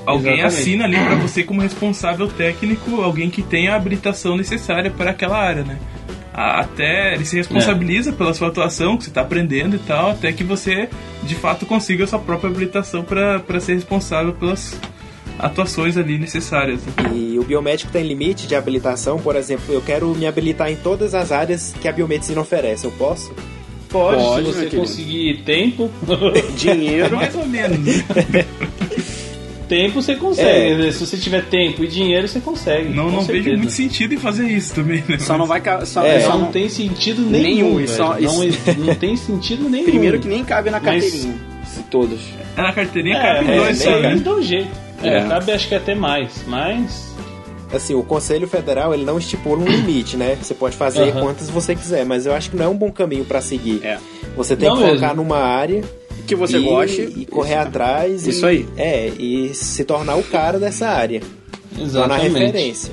[0.05, 0.45] alguém Exatamente.
[0.45, 5.39] assina ali pra você como responsável técnico, alguém que tenha a habilitação necessária para aquela
[5.39, 5.79] área, né?
[6.35, 8.13] Até ele se responsabiliza É.
[8.13, 10.89] pela sua atuação, que você tá aprendendo e tal, até que você
[11.23, 14.75] de fato consiga a sua própria habilitação para ser responsável pelas
[15.39, 16.81] atuações ali necessárias.
[16.87, 16.93] né?
[17.15, 21.15] E o biomédico tem limite de habilitação, por exemplo, eu quero me habilitar em todas
[21.15, 23.33] as áreas que a biomedicina oferece, eu posso?
[23.89, 25.91] Pode, Pode, se você conseguir tempo.
[26.57, 27.15] Dinheiro.
[27.17, 27.79] Mais ou menos.
[27.79, 27.95] né?
[29.69, 30.93] tempo você consegue.
[30.93, 32.89] Se você tiver tempo e dinheiro, você consegue.
[32.91, 33.45] Não, não certeza.
[33.51, 35.19] vejo muito sentido em fazer isso também, né?
[35.19, 35.63] Só não vai.
[35.85, 36.21] Só, É.
[36.21, 37.75] só Não, não tem sentido nenhum.
[37.77, 39.85] Nenhum, só- não, não tem sentido nenhum.
[39.85, 41.35] Primeiro que nem cabe na Mas- carteirinha.
[41.67, 42.21] Se todos.
[42.57, 44.17] É, na carteirinha É, cabe é, dois é, só, é, né?
[44.17, 44.71] dá um jeito.
[45.03, 45.29] É, É.
[45.29, 47.13] cabe acho que até mais, mas.
[47.73, 50.37] Assim, o Conselho Federal ele não estipula um limite, né?
[50.41, 51.23] Você pode fazer Aham.
[51.23, 53.81] quantas você quiser, mas eu acho que não é um bom caminho pra seguir.
[53.83, 53.99] É.
[54.37, 55.83] Você tem Não que focar numa área
[56.27, 57.01] Que você e, goste.
[57.17, 58.27] e correr atrás.
[58.27, 58.69] Isso e, aí.
[58.77, 61.21] É, e se tornar o cara dessa área.
[61.75, 61.85] Tornar
[62.23, 62.39] Exatamente.
[62.39, 62.93] referência.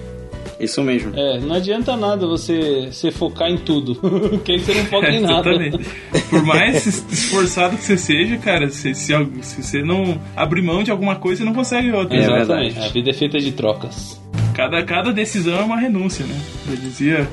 [0.59, 1.11] Isso mesmo.
[1.17, 3.95] É, não adianta nada você, você focar em tudo,
[4.43, 5.49] que aí você não foca em nada.
[5.51, 5.89] Exatamente.
[6.29, 10.83] Por mais es- esforçado que você seja, cara, se, se, se você não abrir mão
[10.83, 12.17] de alguma coisa, você não consegue outra.
[12.17, 12.73] É Exatamente.
[12.73, 12.79] verdade.
[12.87, 14.19] A vida é feita de trocas.
[14.53, 16.35] Cada, cada decisão é uma renúncia, né?
[16.69, 17.27] Eu dizia.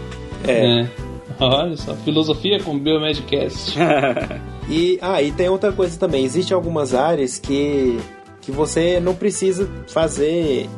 [0.47, 0.81] É.
[0.83, 0.87] É.
[1.41, 3.77] Olha só, filosofia com Biomedcast.
[4.69, 6.25] E, ah, e tem outra coisa também.
[6.25, 7.97] Existem algumas áreas que,
[8.41, 10.69] que você não precisa fazer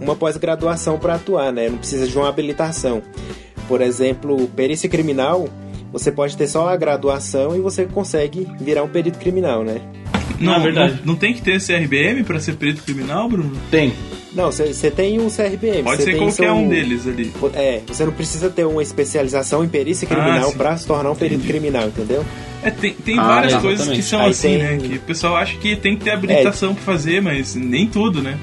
[0.00, 1.68] uma pós-graduação para atuar, né?
[1.68, 3.02] Não precisa de uma habilitação.
[3.66, 5.48] Por exemplo, perícia criminal,
[5.92, 9.80] você pode ter só a graduação e você consegue virar um perito criminal, né?
[10.40, 10.94] Não, é verdade.
[11.00, 13.52] Não, não tem que ter CRBM pra ser perito criminal, Bruno?
[13.70, 13.92] Tem.
[14.32, 15.82] Não, você tem um CRBM.
[15.82, 17.32] Pode ser tem qualquer seu- um deles ali.
[17.54, 20.56] É, você não precisa ter uma especialização em perícia Ah, criminal sim.
[20.56, 22.24] para se tornar um perito criminal, entendeu?
[22.62, 23.76] É, tem, tem Ah, várias exatamente.
[23.78, 24.76] coisas que são Aí assim, tem- né?
[24.76, 28.38] Que o pessoal acha que tem que ter habilitação pra fazer, mas nem tudo, né?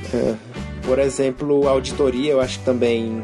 [0.85, 3.21] Por exemplo, auditoria, eu acho que também.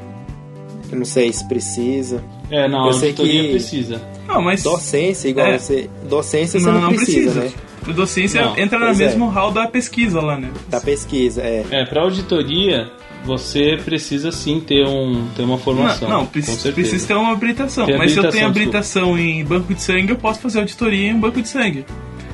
[0.92, 2.24] Eu não sei se precisa.
[2.50, 4.02] É, não, Eu auditoria que- precisa.
[4.28, 4.64] Não, mas.
[4.64, 5.58] Docência, igual É.
[5.58, 5.90] você.
[6.10, 7.52] Docência você não, precisa, né?
[7.88, 9.06] A docência Não, entra na pois é.
[9.06, 10.52] mesmo hall da pesquisa lá, né?
[10.70, 11.66] Da pesquisa, é.
[11.72, 12.92] É, pra auditoria,
[13.26, 16.08] você precisa sim ter, um, ter uma formação.
[16.08, 17.88] Não, não precisa, precisa ter uma habilitação.
[17.88, 21.08] Tem mas se eu tenho habilitação, habilitação em banco de sangue, eu posso fazer auditoria
[21.10, 21.84] em um banco de sangue.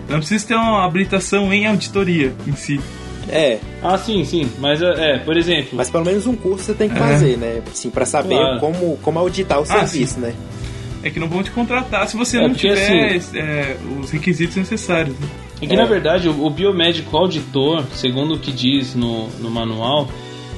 [0.10, 2.80] Não preciso ter uma habilitação em auditoria em si.
[3.30, 4.50] É, Ah, sim, sim.
[4.60, 5.70] Mas, é, é, por exemplo...
[5.74, 7.62] mas pelo menos um curso você tem que fazer, né?
[7.72, 8.60] Assim, pra saber Claro.
[8.60, 10.34] como, como auditar o Ah, serviço, né?
[11.04, 14.56] É que não vão te contratar se você É, não porque, tiver é, os requisitos
[14.56, 15.16] necessários.
[15.20, 15.28] né?
[15.62, 15.78] É que, É.
[15.78, 20.08] na verdade, o, o biomédico auditor, segundo o que diz no, no manual,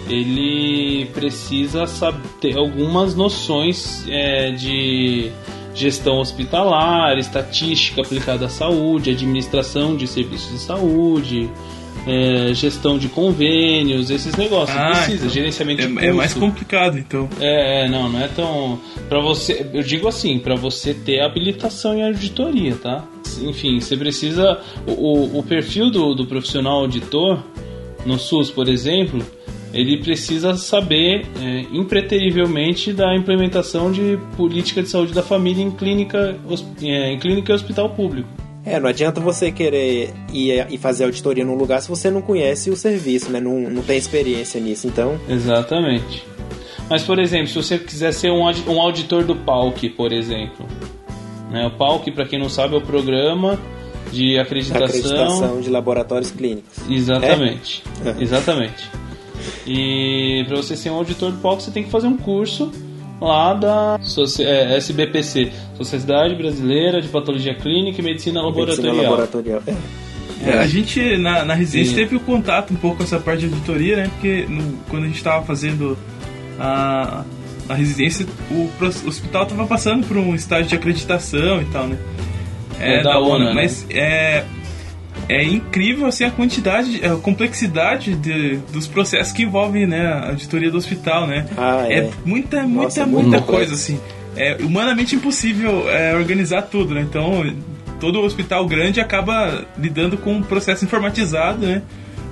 [0.08, 5.29] ele precisa saber, ter algumas noções é, de
[5.73, 11.49] gestão hospitalar, estatística aplicada à saúde, administração de serviços de saúde,
[12.07, 14.77] é, gestão de convênios, esses negócios.
[14.77, 16.47] Ah, precisa, então gerenciamento de É, é mais custo.
[16.47, 17.29] complicado, então.
[17.39, 18.79] É, é, não, não é tão.
[19.07, 19.65] Pra você.
[19.73, 23.05] Eu digo assim, pra você ter habilitação em auditoria, tá?
[23.41, 24.59] Enfim, você precisa.
[24.88, 27.43] O, o, perfil do, do profissional auditor,
[28.05, 29.23] no SUS, por exemplo,
[29.73, 36.38] ele precisa saber é, impreterivelmente da implementação de política de saúde da família em clínica,
[36.81, 38.29] é, em clínica e hospital público.
[38.65, 42.69] É, não adianta você querer ir e fazer auditoria num lugar se você não conhece
[42.69, 43.39] o serviço, né?
[43.39, 44.88] Não, não tem experiência nisso.
[44.88, 46.24] Então, Exatamente.
[46.89, 50.65] Mas, por exemplo, se você quiser ser um, um auditor do PALC, por exemplo.
[51.52, 51.67] Né?
[51.67, 53.60] O PALC, para quem não sabe, é o programa
[54.12, 54.86] de acreditação.
[54.86, 56.80] acreditação de laboratórios clínicos.
[56.89, 57.84] Exatamente.
[58.04, 58.22] É?
[58.22, 58.89] Exatamente.
[59.67, 62.72] E para você ser um auditor do PALC, você tem que fazer um curso
[63.21, 68.95] lá da Soci- é, SBPC Sociedade Brasileira de Patologia Clínica e Medicina Medicina Laboratorial.
[69.03, 69.63] laboratorial.
[69.67, 69.75] É.
[70.41, 71.99] É, a gente, na, na residência, Sim.
[71.99, 74.03] teve o contato um pouco com essa parte de auditoria, né?
[74.13, 75.97] Porque no- quando a gente estava fazendo
[76.58, 77.23] a,
[77.67, 81.97] a residência, o, o hospital estava passando por um estágio de acreditação e tal, né?
[82.79, 83.53] É, da ONA, né?
[83.53, 84.45] Mas é,
[85.29, 90.69] é incrível assim, a quantidade, a complexidade de, dos processos que envolvem né, a auditoria
[90.71, 91.45] do hospital, né?
[91.57, 91.99] Ah, é.
[91.99, 93.45] é muita, muita, Nossa, é muita complexo.
[93.45, 93.99] coisa, assim.
[94.35, 97.01] É humanamente impossível é, organizar tudo, né?
[97.01, 97.43] Então,
[97.99, 101.81] todo hospital grande acaba lidando com um processo informatizado, né?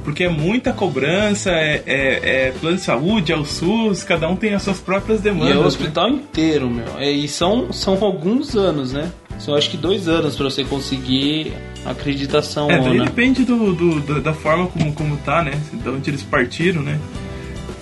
[0.03, 4.37] Porque é muita cobrança, é, é- é plano de saúde, é o SUS, cada um
[4.37, 5.51] tem as suas próprias E demandas.
[5.51, 5.67] é o né?
[5.67, 6.85] hospital inteiro, meu.
[6.97, 9.11] É, E são, são alguns anos, né?
[9.39, 11.53] São acho que dois anos para você conseguir
[11.85, 15.59] acreditação É, daí depende do, do- do- da forma como, como tá, né?
[15.71, 16.99] De onde eles partiram, né?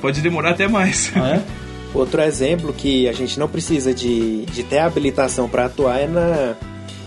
[0.01, 1.11] Pode demorar até mais.
[1.15, 1.41] Ah, é?
[1.95, 6.55] Outro exemplo que a gente não precisa de, de ter habilitação para atuar é na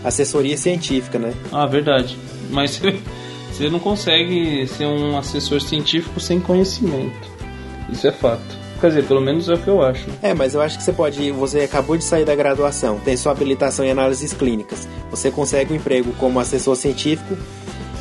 [0.02, 1.34] assessoria científica, né?
[1.52, 2.16] Ah, verdade.
[2.50, 2.80] Mas
[3.52, 7.28] você não consegue ser um assessor científico sem conhecimento.
[7.92, 8.56] Isso é fato.
[8.80, 10.06] Quer dizer, pelo menos é o que eu acho.
[10.22, 11.32] É, mas eu acho que você pode.
[11.32, 14.86] Você acabou de sair da graduação, tem sua habilitação em análises clínicas.
[15.10, 17.36] Você consegue um emprego como assessor científico,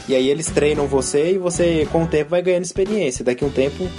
[0.07, 3.25] e aí eles treinam você e você, com o tempo, vai ganhando experiência.
[3.25, 3.89] Daqui a um tempo,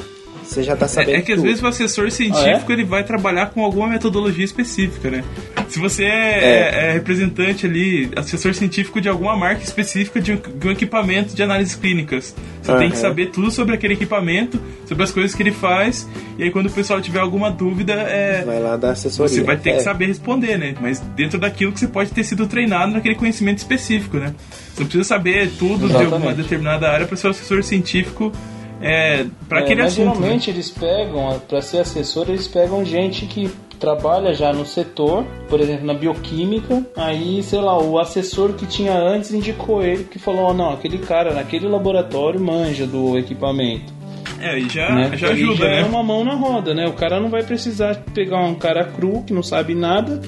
[0.49, 1.47] você já tá sabendo É, é que às tudo.
[1.49, 5.23] vezes o assessor científico ele vai trabalhar com alguma metodologia específica, né?
[5.69, 10.37] Se você é, é- é representante ali, assessor científico de alguma marca específica de um,
[10.59, 15.05] de um equipamento de análises clínicas, você tem que saber tudo sobre aquele equipamento, sobre
[15.05, 16.09] as coisas que ele faz,
[16.39, 19.29] e aí quando o pessoal tiver alguma dúvida, é, Vai lá dar assessoria.
[19.29, 19.77] você vai ter É.
[19.77, 20.75] que saber responder, né?
[20.81, 24.35] Mas dentro daquilo que você pode ter sido treinado naquele conhecimento específico, né?
[24.73, 26.13] Você não precisa saber tudo de Exatamente.
[26.15, 28.33] alguma determinada área para ser assessor científico
[28.81, 30.07] é, para É, aquele mas assunto.
[30.09, 30.15] né?
[30.15, 35.61] geralmente eles pegam, para ser assessor, eles pegam gente que trabalha já no setor, por
[35.61, 36.85] exemplo, na bioquímica.
[36.97, 40.99] Aí, sei lá, o assessor que tinha antes indicou ele, que falou: ó, não, aquele
[40.99, 43.93] cara naquele laboratório manja do equipamento.
[44.41, 45.11] É, e já, né?
[45.17, 45.81] já ajuda, já né?
[45.81, 46.87] é uma mão na roda, né?
[46.87, 50.21] O cara não vai precisar pegar um cara cru que não sabe nada.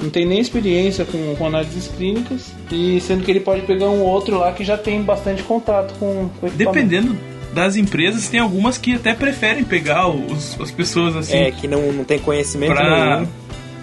[0.00, 4.02] Não tem nem experiência com, com análises clínicas, e sendo que ele pode pegar um
[4.02, 6.56] outro lá que já tem bastante contato com, com o equipamento.
[6.56, 11.36] Dependendo das empresas, tem algumas que até preferem pegar os, as pessoas assim.
[11.36, 13.26] É, que não, não tem conhecimento Pra- nenhum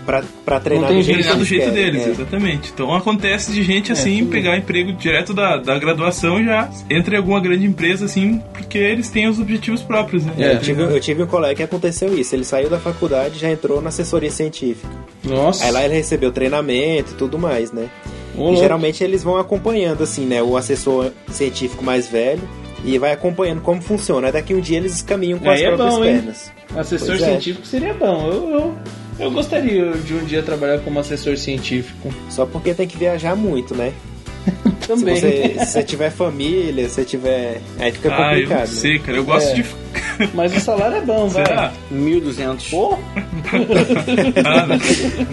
[0.09, 2.09] pra, pra treinar Não tem do jeito, treinar do jeito querem, deles, é.
[2.09, 2.71] exatamente.
[2.73, 7.17] Então acontece de gente assim tudo pegar emprego direto da, da graduação já entra em
[7.19, 10.33] alguma grande empresa assim, porque eles têm os objetivos próprios, né?
[10.39, 10.53] É.
[10.53, 12.35] Eu tive, eu tive um colega que aconteceu isso.
[12.35, 14.87] Ele saiu da faculdade e já entrou na assessoria científica.
[15.23, 17.87] Nossa, Aí lá ele recebeu treinamento e tudo mais, né?
[18.35, 20.41] E geralmente eles vão acompanhando, assim, né?
[20.41, 22.41] O assessor científico mais velho
[22.85, 24.31] e vai acompanhando como funciona.
[24.31, 26.13] Daqui um dia eles caminham com as Aí é próprias bom, hein?
[26.15, 26.51] pernas.
[26.75, 27.25] Assessor Pois é.
[27.25, 28.27] científico seria bom.
[28.27, 28.77] Eu, eu,
[29.19, 32.13] eu gostaria de um dia trabalhar como assessor científico.
[32.29, 33.91] Só porque tem que viajar muito, né?
[34.87, 35.15] Também.
[35.17, 37.61] Se você, se você tiver família, se você tiver.
[37.77, 38.59] Aí fica Ah, eu não complicado.
[38.61, 38.65] né?
[38.67, 39.17] sei, cara.
[39.17, 39.53] Eu gosto É.
[39.55, 39.65] de.
[40.33, 41.45] Mas o salário é bom, vai.
[41.45, 41.73] Será?
[41.93, 42.69] 1.200.
[42.71, 42.97] Pô,
[43.53, 44.67] não.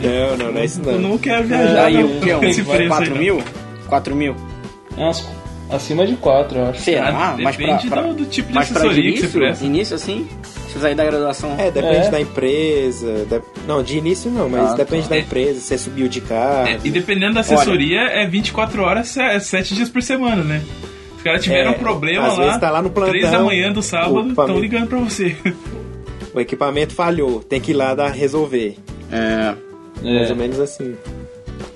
[0.02, 1.10] Não, não, não é isso eu não.
[1.10, 1.84] não quero viajar.
[1.86, 2.30] Aí não, o que?
[2.32, 3.16] aí, 4 não.
[3.18, 3.42] mil?
[3.88, 4.36] 4 mil?
[4.96, 5.26] é umas,
[5.70, 6.80] acima de 4, eu acho.
[6.82, 7.08] Será?
[7.08, 9.40] Ah, mas pra, depende pra, do, do tipo de pra de assessoria que você início,
[9.40, 9.64] presta.
[9.64, 10.28] início assim?
[10.68, 11.54] Você sair da graduação.
[11.58, 12.10] É, depende É.
[12.10, 13.24] da empresa.
[13.26, 15.10] da- Não, de início não, mas Ah, depende tá.
[15.10, 16.68] da empresa, se você subiu de carro.
[16.68, 20.62] É, e dependendo da assessoria, é 24 horas, 7 dias por semana, né?
[21.16, 23.46] Os caras tiveram É, um problema às lá, vezes tá lá no 3 da plantão,
[23.46, 25.34] manhã do sábado, estão ligando pra você.
[26.34, 28.76] O equipamento falhou, tem que ir lá dar, resolver.
[29.10, 29.54] É.
[30.02, 30.32] Mais É.
[30.32, 30.94] ou menos assim.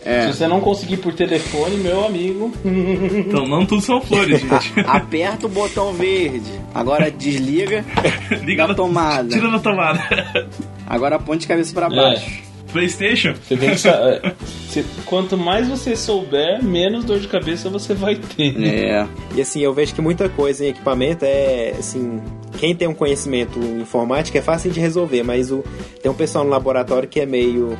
[0.05, 0.23] É.
[0.23, 2.53] Se você não conseguir por telefone, meu amigo.
[2.65, 4.73] Então não tudo são flores, gente.
[4.87, 6.51] Aperta o botão verde.
[6.75, 7.85] Agora desliga.
[8.45, 9.29] Liga Na tomada.
[9.29, 10.49] Tira da tomada.
[10.87, 12.51] Agora ponte de cabeça pra baixo.
[12.73, 13.35] Playstation?
[13.35, 14.33] Você tem que é,
[14.69, 18.57] você- quanto mais você souber, menos dor de cabeça você vai ter.
[18.57, 18.69] né?
[18.69, 19.07] É.
[19.35, 22.21] E assim, eu vejo que muita coisa em equipamento é, assim,
[22.59, 25.65] quem tem um conhecimento informático é fácil de resolver, mas o,
[26.01, 27.77] tem um pessoal no laboratório que é meio,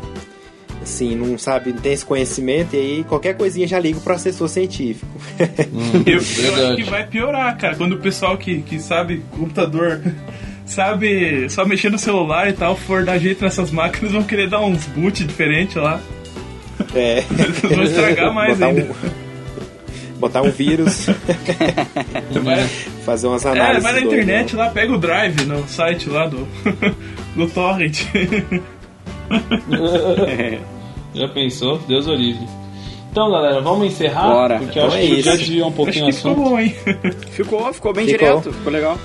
[0.83, 4.49] assim, não sabe, não tem esse conhecimento, e aí qualquer coisinha já liga pro assessor
[4.49, 5.07] científico.
[6.07, 6.83] Eu, eu acho verdade.
[6.83, 7.77] que vai piorar, cara.
[7.77, 10.01] Quando o pessoal que, que sabe computador,
[10.67, 14.61] sabe só mexer no celular e tal, for dar jeito nessas máquinas, vão querer dar
[14.61, 16.01] uns boot diferentes lá.
[16.95, 18.83] É, Eles vão estragar mais botar ainda.
[18.83, 19.21] Um,
[20.19, 21.07] botar um vírus,
[23.05, 23.83] fazer umas É, análises.
[23.83, 26.47] vai na internet lá, pega o drive no site lá do,
[27.37, 28.03] do Torrent.
[31.15, 31.79] Já pensou?
[31.89, 32.47] Deus o livre.
[33.11, 34.29] Então, galera, vamos encerrar?
[34.29, 34.59] Bora.
[34.59, 35.23] Porque eu Então acho é que isso.
[35.23, 36.75] já desviou um Acho pouquinho o que ficou bom, hein?
[37.33, 38.29] Ficou, ficou bem Ficou.
[38.29, 38.53] direto.
[38.53, 38.99] Ficou legal.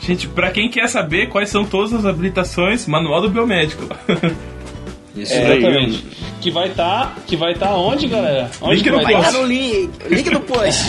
[0.00, 3.82] Gente, pra quem quer saber quais são todas as habilitações, manual do biomédico.
[5.16, 6.06] Isso É, exatamente.
[6.40, 7.16] Que vai estar.
[7.26, 8.48] que vai estar onde, galera?
[8.62, 9.26] Onde Link que no vai estar?
[9.28, 9.90] estar no link.
[10.08, 10.84] Link do post.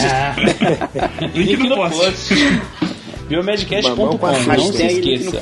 [1.34, 2.34] Link no post.
[3.28, 5.42] Biomedcast.com, Mamão com a não se link no esqueça.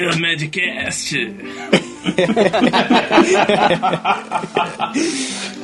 [0.00, 1.34] Do Biomedcast.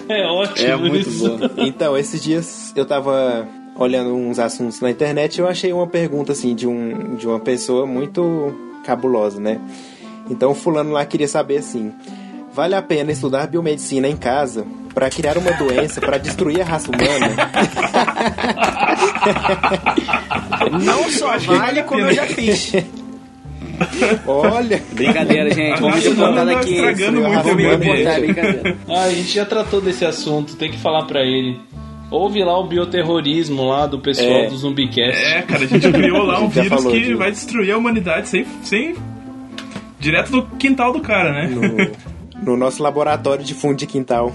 [0.08, 1.28] É ótimo É muito isso.
[1.38, 1.48] bom.
[1.58, 6.32] Então, esses dias eu tava olhando uns assuntos na internet e eu achei uma pergunta
[6.32, 9.60] assim de, um, de uma pessoa muito cabulosa, né?
[10.30, 11.92] Então o fulano lá queria saber assim:
[12.52, 16.90] vale a pena estudar biomedicina em casa para criar uma doença para destruir a raça
[16.90, 17.50] humana?
[20.82, 22.72] Não só vale como eu já fiz.
[24.26, 25.80] Olha, Brincadeira, gente.
[25.80, 26.74] Vamos não, daqui.
[26.74, 28.20] estragando Vamos muito ambiente.
[28.20, 28.76] brincadeira.
[28.88, 31.58] Ah, a gente já tratou desse assunto, tem que falar pra ele.
[32.10, 34.46] Ouve lá o bioterrorismo lá do pessoal É.
[34.48, 35.20] do Zumbicast.
[35.20, 37.16] É, cara, a gente criou lá um vírus falou que disso.
[37.18, 38.94] vai destruir a humanidade sem, sem.
[39.98, 41.48] direto do quintal do cara, né?
[41.48, 44.32] no, no nosso laboratório de fundo de quintal.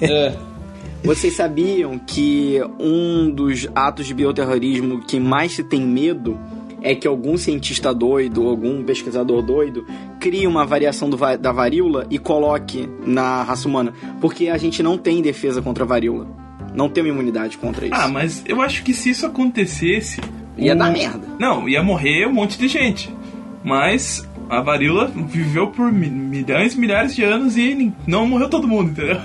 [0.00, 0.32] É.
[1.02, 6.38] Vocês sabiam que um dos atos de bioterrorismo que mais se tem medo
[6.82, 9.86] é que algum cientista doido, algum pesquisador doido,
[10.20, 13.92] crie uma variação do da varíola e coloque na raça humana?
[14.20, 16.26] Porque a gente não tem defesa contra a varíola.
[16.74, 17.94] não ter uma imunidade contra isso.
[17.94, 20.20] Ah, mas eu acho que se isso acontecesse.
[20.56, 21.26] Ia o- dar merda.
[21.38, 23.14] Não, ia morrer um monte de gente.
[23.62, 28.90] Mas a varíola viveu por mi- milhões, milhares de anos e não morreu todo mundo,
[28.90, 29.16] entendeu?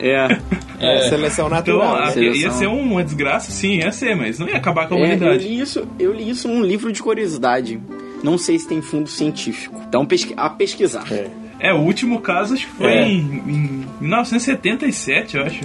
[0.00, 0.38] É.
[0.80, 2.00] É, Seleção Então natural.
[2.06, 2.10] né?
[2.12, 2.40] Seleção.
[2.42, 5.04] ia ser uma desgraça, sim, ia ser, mas não ia acabar com a É, eu
[5.06, 5.46] humanidade.
[5.48, 7.80] li isso, eu li isso num livro de curiosidade.
[8.22, 9.80] Não sei se tem fundo científico.
[9.88, 11.04] Então pesqui- a pesquisar.
[11.12, 11.28] É.
[11.58, 13.08] É, o último caso acho que foi É.
[13.08, 15.60] em, em 1977, eu acho.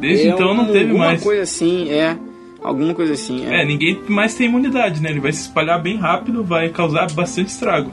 [0.00, 1.22] Desde É então não teve alguma mais.
[1.22, 2.16] coisa assim, é.
[2.62, 3.62] Alguma coisa assim, é.
[3.62, 5.10] É, ninguém mais tem imunidade, né?
[5.10, 7.92] Ele vai se espalhar bem rápido, vai causar bastante estrago.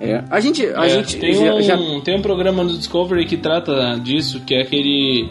[0.00, 0.22] É.
[0.30, 3.36] A gente, a É, gente tem, já, um, já- tem um programa no Discovery que
[3.36, 5.28] trata disso, que é aquele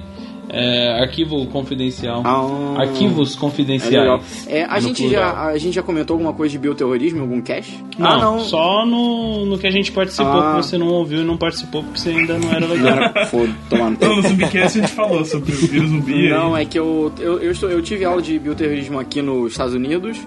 [0.50, 2.22] é, arquivo confidencial.
[2.26, 3.94] Ah, Arquivos é confidenciais.
[3.94, 4.22] legal.
[4.48, 5.22] É, a, gente plural.
[5.22, 7.84] já, a gente já comentou alguma coisa de bioterrorismo em algum cast?
[7.98, 8.40] Não, ah, não.
[8.40, 10.56] só no, no que a gente participou, Ah.
[10.56, 13.26] que você não ouviu e não participou porque você ainda não era Não legal.
[13.28, 16.30] foda, tomando Então, no Zumbicast a gente falou sobre o vírus zumbi.
[16.30, 16.64] Não, aí.
[16.64, 20.18] é que eu, eu, eu, estou, eu tive aula de bioterrorismo aqui nos Estados Unidos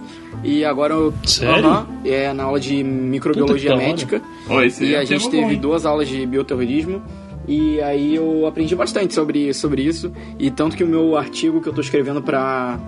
[0.45, 1.12] e agora eu.
[1.25, 1.87] Sério?
[2.05, 4.20] É na aula de microbiologia médica.
[4.49, 7.03] Ó, E é a gente teve bom, duas aulas de bioterrorismo.
[7.47, 10.12] E aí eu aprendi bastante sobre, sobre isso.
[10.38, 12.78] E tanto que o meu artigo que eu tô escrevendo pra,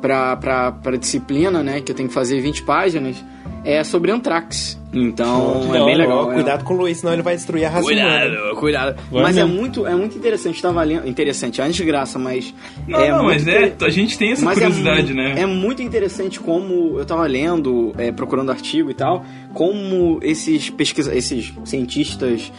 [0.00, 1.80] pra disciplina, né?
[1.80, 3.22] Que eu tenho que fazer 20 páginas,
[3.64, 4.78] é sobre antrax.
[4.92, 6.30] Então Que é bem legal.
[6.32, 6.34] É.
[6.34, 8.20] cuidado com o Luiz, senão ele vai destruir a raça humana.
[8.20, 8.96] Cuidado, cuidado.
[9.10, 10.60] Vai mas é muito, é muito interessante.
[10.60, 11.06] Tava lendo.
[11.06, 12.52] Interessante, antes de graça, mas.
[12.88, 15.34] Não, é não, muito mas é, a gente tem essa mas curiosidade, é, né?
[15.42, 21.14] É muito interessante como eu tava lendo, é, procurando artigo e tal, como esses pesquisa,
[21.14, 22.50] esses cientistas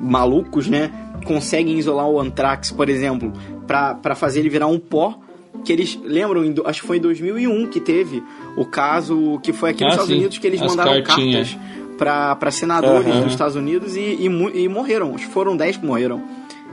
[0.00, 0.90] malucos, né,
[1.24, 3.32] conseguem isolar o antrax, por exemplo,
[3.66, 5.18] pra pra fazer ele virar um pó.
[5.64, 8.22] Que eles lembram, acho que foi em 2001 que teve
[8.56, 10.18] o caso que foi aqui nos Ah, Estados sim.
[10.18, 11.50] Unidos que eles As mandaram cartinhas.
[11.54, 13.22] cartas pra pra senadores Aham.
[13.24, 15.14] dos Estados Unidos e, e, e morreram.
[15.14, 16.22] Acho que foram 10 que morreram.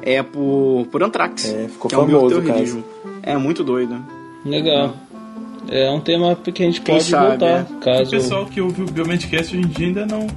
[0.01, 1.51] É por, por antrax.
[1.53, 2.83] É, ficou que é um famoso o bioterrorismo.
[3.23, 3.97] É muito doido.
[4.45, 4.93] Legal.
[5.69, 7.61] É um tema que a gente Quem pode sabe, voltar, é.
[7.63, 8.11] O caso...
[8.11, 10.27] pessoal que ouviu o Biomedcast hoje em dia ainda não.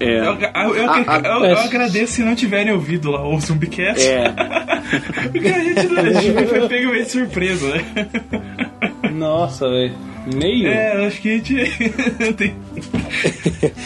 [0.00, 0.18] É.
[0.18, 0.86] Eu, eu- eu-
[1.24, 4.06] eu- eu agradeço se não tiverem ouvido lá o Zumbicast.
[4.06, 4.24] É.
[5.30, 7.84] Porque a gente, a gente foi pego meio de surpresa, né?
[9.12, 9.92] Nossa, velho.
[10.34, 10.68] Meio?
[10.68, 11.54] É, acho que a gente.
[12.36, 12.54] tem-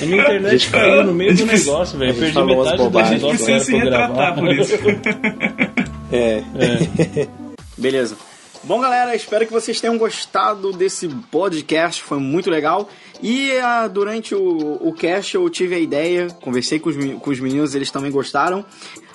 [0.03, 2.15] A minha internet caiu no meio do negócio, velho.
[2.15, 4.75] Perdi metade do a gente precisa se retratar por isso.
[6.13, 6.43] É.
[6.55, 7.27] É.
[7.77, 8.17] Beleza.
[8.67, 12.89] Bom, galera, espero que vocês tenham gostado desse podcast, foi muito legal.
[13.23, 17.39] E ah, durante o, o cast eu tive a ideia, conversei com os, com os
[17.41, 18.65] meninos, eles também gostaram.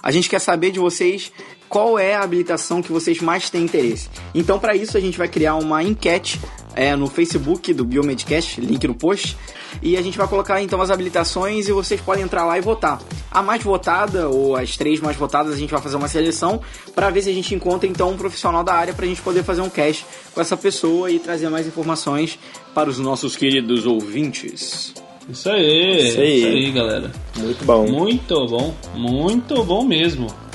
[0.04, 1.32] A gente quer saber de vocês
[1.70, 4.10] qual é a habilitação que vocês mais têm interesse.
[4.34, 6.40] Então, para isso, a gente vai criar uma enquete
[6.76, 9.38] é, no Facebook do Biomedcast, link no post.
[9.82, 13.00] E a gente vai colocar então as habilitações e vocês podem entrar lá e votar.
[13.30, 16.60] A mais votada, ou as três mais votadas, a gente vai fazer uma seleção
[16.96, 19.44] para ver se a gente encontra então um profissional da área para a gente poder
[19.44, 22.40] fazer um cast com essa pessoa e trazer mais informações
[22.74, 24.94] para os nossos queridos ouvintes.
[25.30, 26.38] Isso aí, Isso aí.
[26.38, 27.12] isso aí, galera.
[27.38, 27.88] Muito bom.
[27.88, 30.49] Muito bom, muito bom mesmo.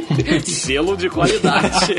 [0.44, 1.96] Selo de qualidade.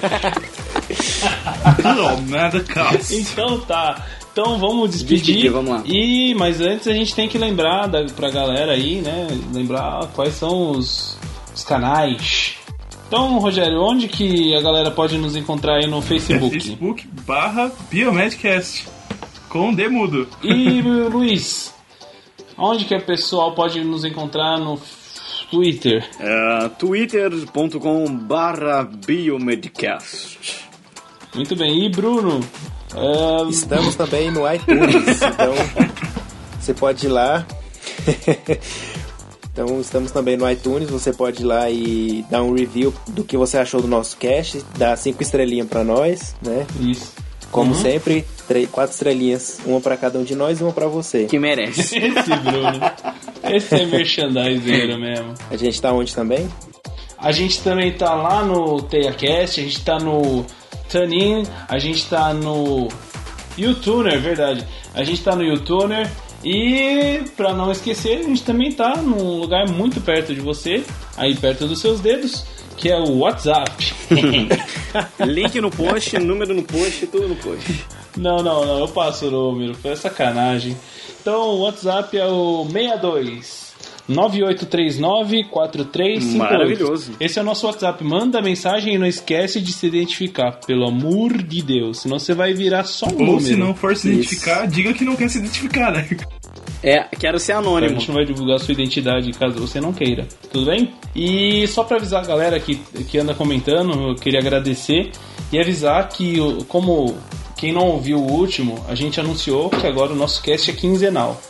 [1.84, 2.64] Não, nada.
[3.12, 4.06] Então tá.
[4.32, 5.26] Então vamos despedir.
[5.26, 5.84] Despedir, vamos lá.
[5.86, 9.28] E mas antes a gente tem que lembrar da, pra galera aí, né?
[9.54, 11.18] Lembrar quais são os,
[11.56, 12.56] os canais.
[13.08, 16.52] Então, Rogério, onde que a galera pode nos encontrar aí no Facebook?
[16.52, 18.86] Facebook barra Biomedcast.
[19.50, 20.28] Com D mudo.
[20.44, 21.74] E Luiz,
[22.58, 24.78] onde que a pessoal pode nos encontrar no
[25.52, 26.08] Twitter?
[26.20, 30.66] É, twitter.com barra biomedcast.
[31.36, 31.86] Muito bem.
[31.86, 32.40] E Bruno?
[32.96, 35.54] é, Estamos também no iTunes, então
[36.60, 37.46] você pode ir lá.
[39.52, 43.38] então estamos também no iTunes, você pode ir lá e dar um review do que
[43.38, 46.66] você achou do nosso cast, dar cinco estrelinhas pra nós, né?
[46.80, 47.14] isso.
[47.52, 47.82] Como Uhum.
[47.82, 51.26] sempre, três, quatro estrelinhas, uma pra cada um de nós e uma pra você.
[51.26, 51.98] Que merece.
[51.98, 52.80] Esse Bruno.
[53.44, 55.34] Esse é merchandiseiro mesmo.
[55.50, 56.48] A gente tá onde também?
[57.18, 60.46] A gente também tá lá no TeiaCast, a gente tá no
[60.90, 62.88] Tunin, a gente tá no
[63.58, 64.66] YouTuner, verdade.
[64.94, 66.10] A gente tá no YouTuner
[66.44, 70.84] e pra não esquecer, a gente também tá num lugar muito perto de você,
[71.16, 72.46] aí perto dos seus dedos,
[72.78, 73.94] que é o WhatsApp.
[75.26, 77.86] Link no post, número no post, tudo no post.
[78.18, 80.76] Não, não, não, eu passo o número, foi sacanagem.
[81.22, 83.68] Então o WhatsApp é o 62
[84.10, 86.36] 9839-4358.
[86.38, 87.12] Maravilhoso.
[87.20, 88.02] Esse é o nosso WhatsApp.
[88.04, 92.00] Manda mensagem e não esquece de se identificar, pelo amor de Deus.
[92.00, 93.42] Senão você vai virar só um Ou número.
[93.42, 94.18] se não for se Isso.
[94.20, 96.08] identificar, diga que não quer se identificar, né?
[96.84, 98.00] É, quero ser A anônimo.
[98.00, 100.94] gente não vai divulgar sua identidade caso você não queira, tudo bem?
[101.16, 105.10] E só pra avisar a galera que, que anda comentando, eu queria agradecer
[105.52, 106.36] e avisar que,
[106.68, 107.18] como
[107.58, 111.42] quem não ouviu o último, a gente anunciou que agora o nosso cast é quinzenal.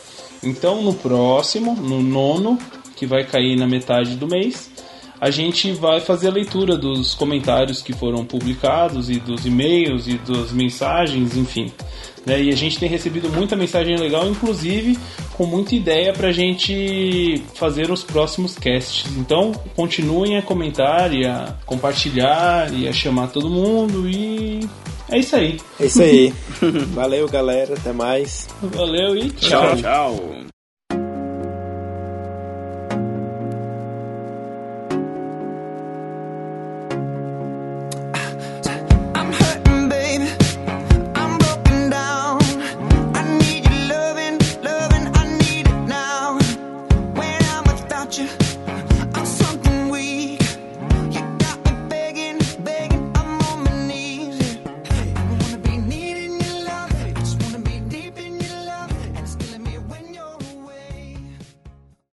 [0.42, 2.58] Então no próximo, no nono,
[2.96, 4.70] que vai cair na metade do mês,
[5.20, 10.18] a gente vai fazer a leitura dos comentários que foram publicados e dos e-mails e
[10.18, 11.72] das mensagens, enfim.
[12.24, 12.42] né?
[12.42, 14.98] E a gente tem recebido muita mensagem legal, inclusive
[15.34, 19.10] com muita ideia pra gente fazer os próximos casts.
[19.16, 24.68] Então continuem a comentar e a compartilhar e a chamar todo mundo e
[25.08, 25.58] é isso aí.
[25.80, 26.34] É isso aí.
[26.92, 27.74] Valeu, galera.
[27.74, 28.48] Até mais.
[28.62, 29.76] Valeu e tchau.
[29.76, 30.47] Tchau, tchau.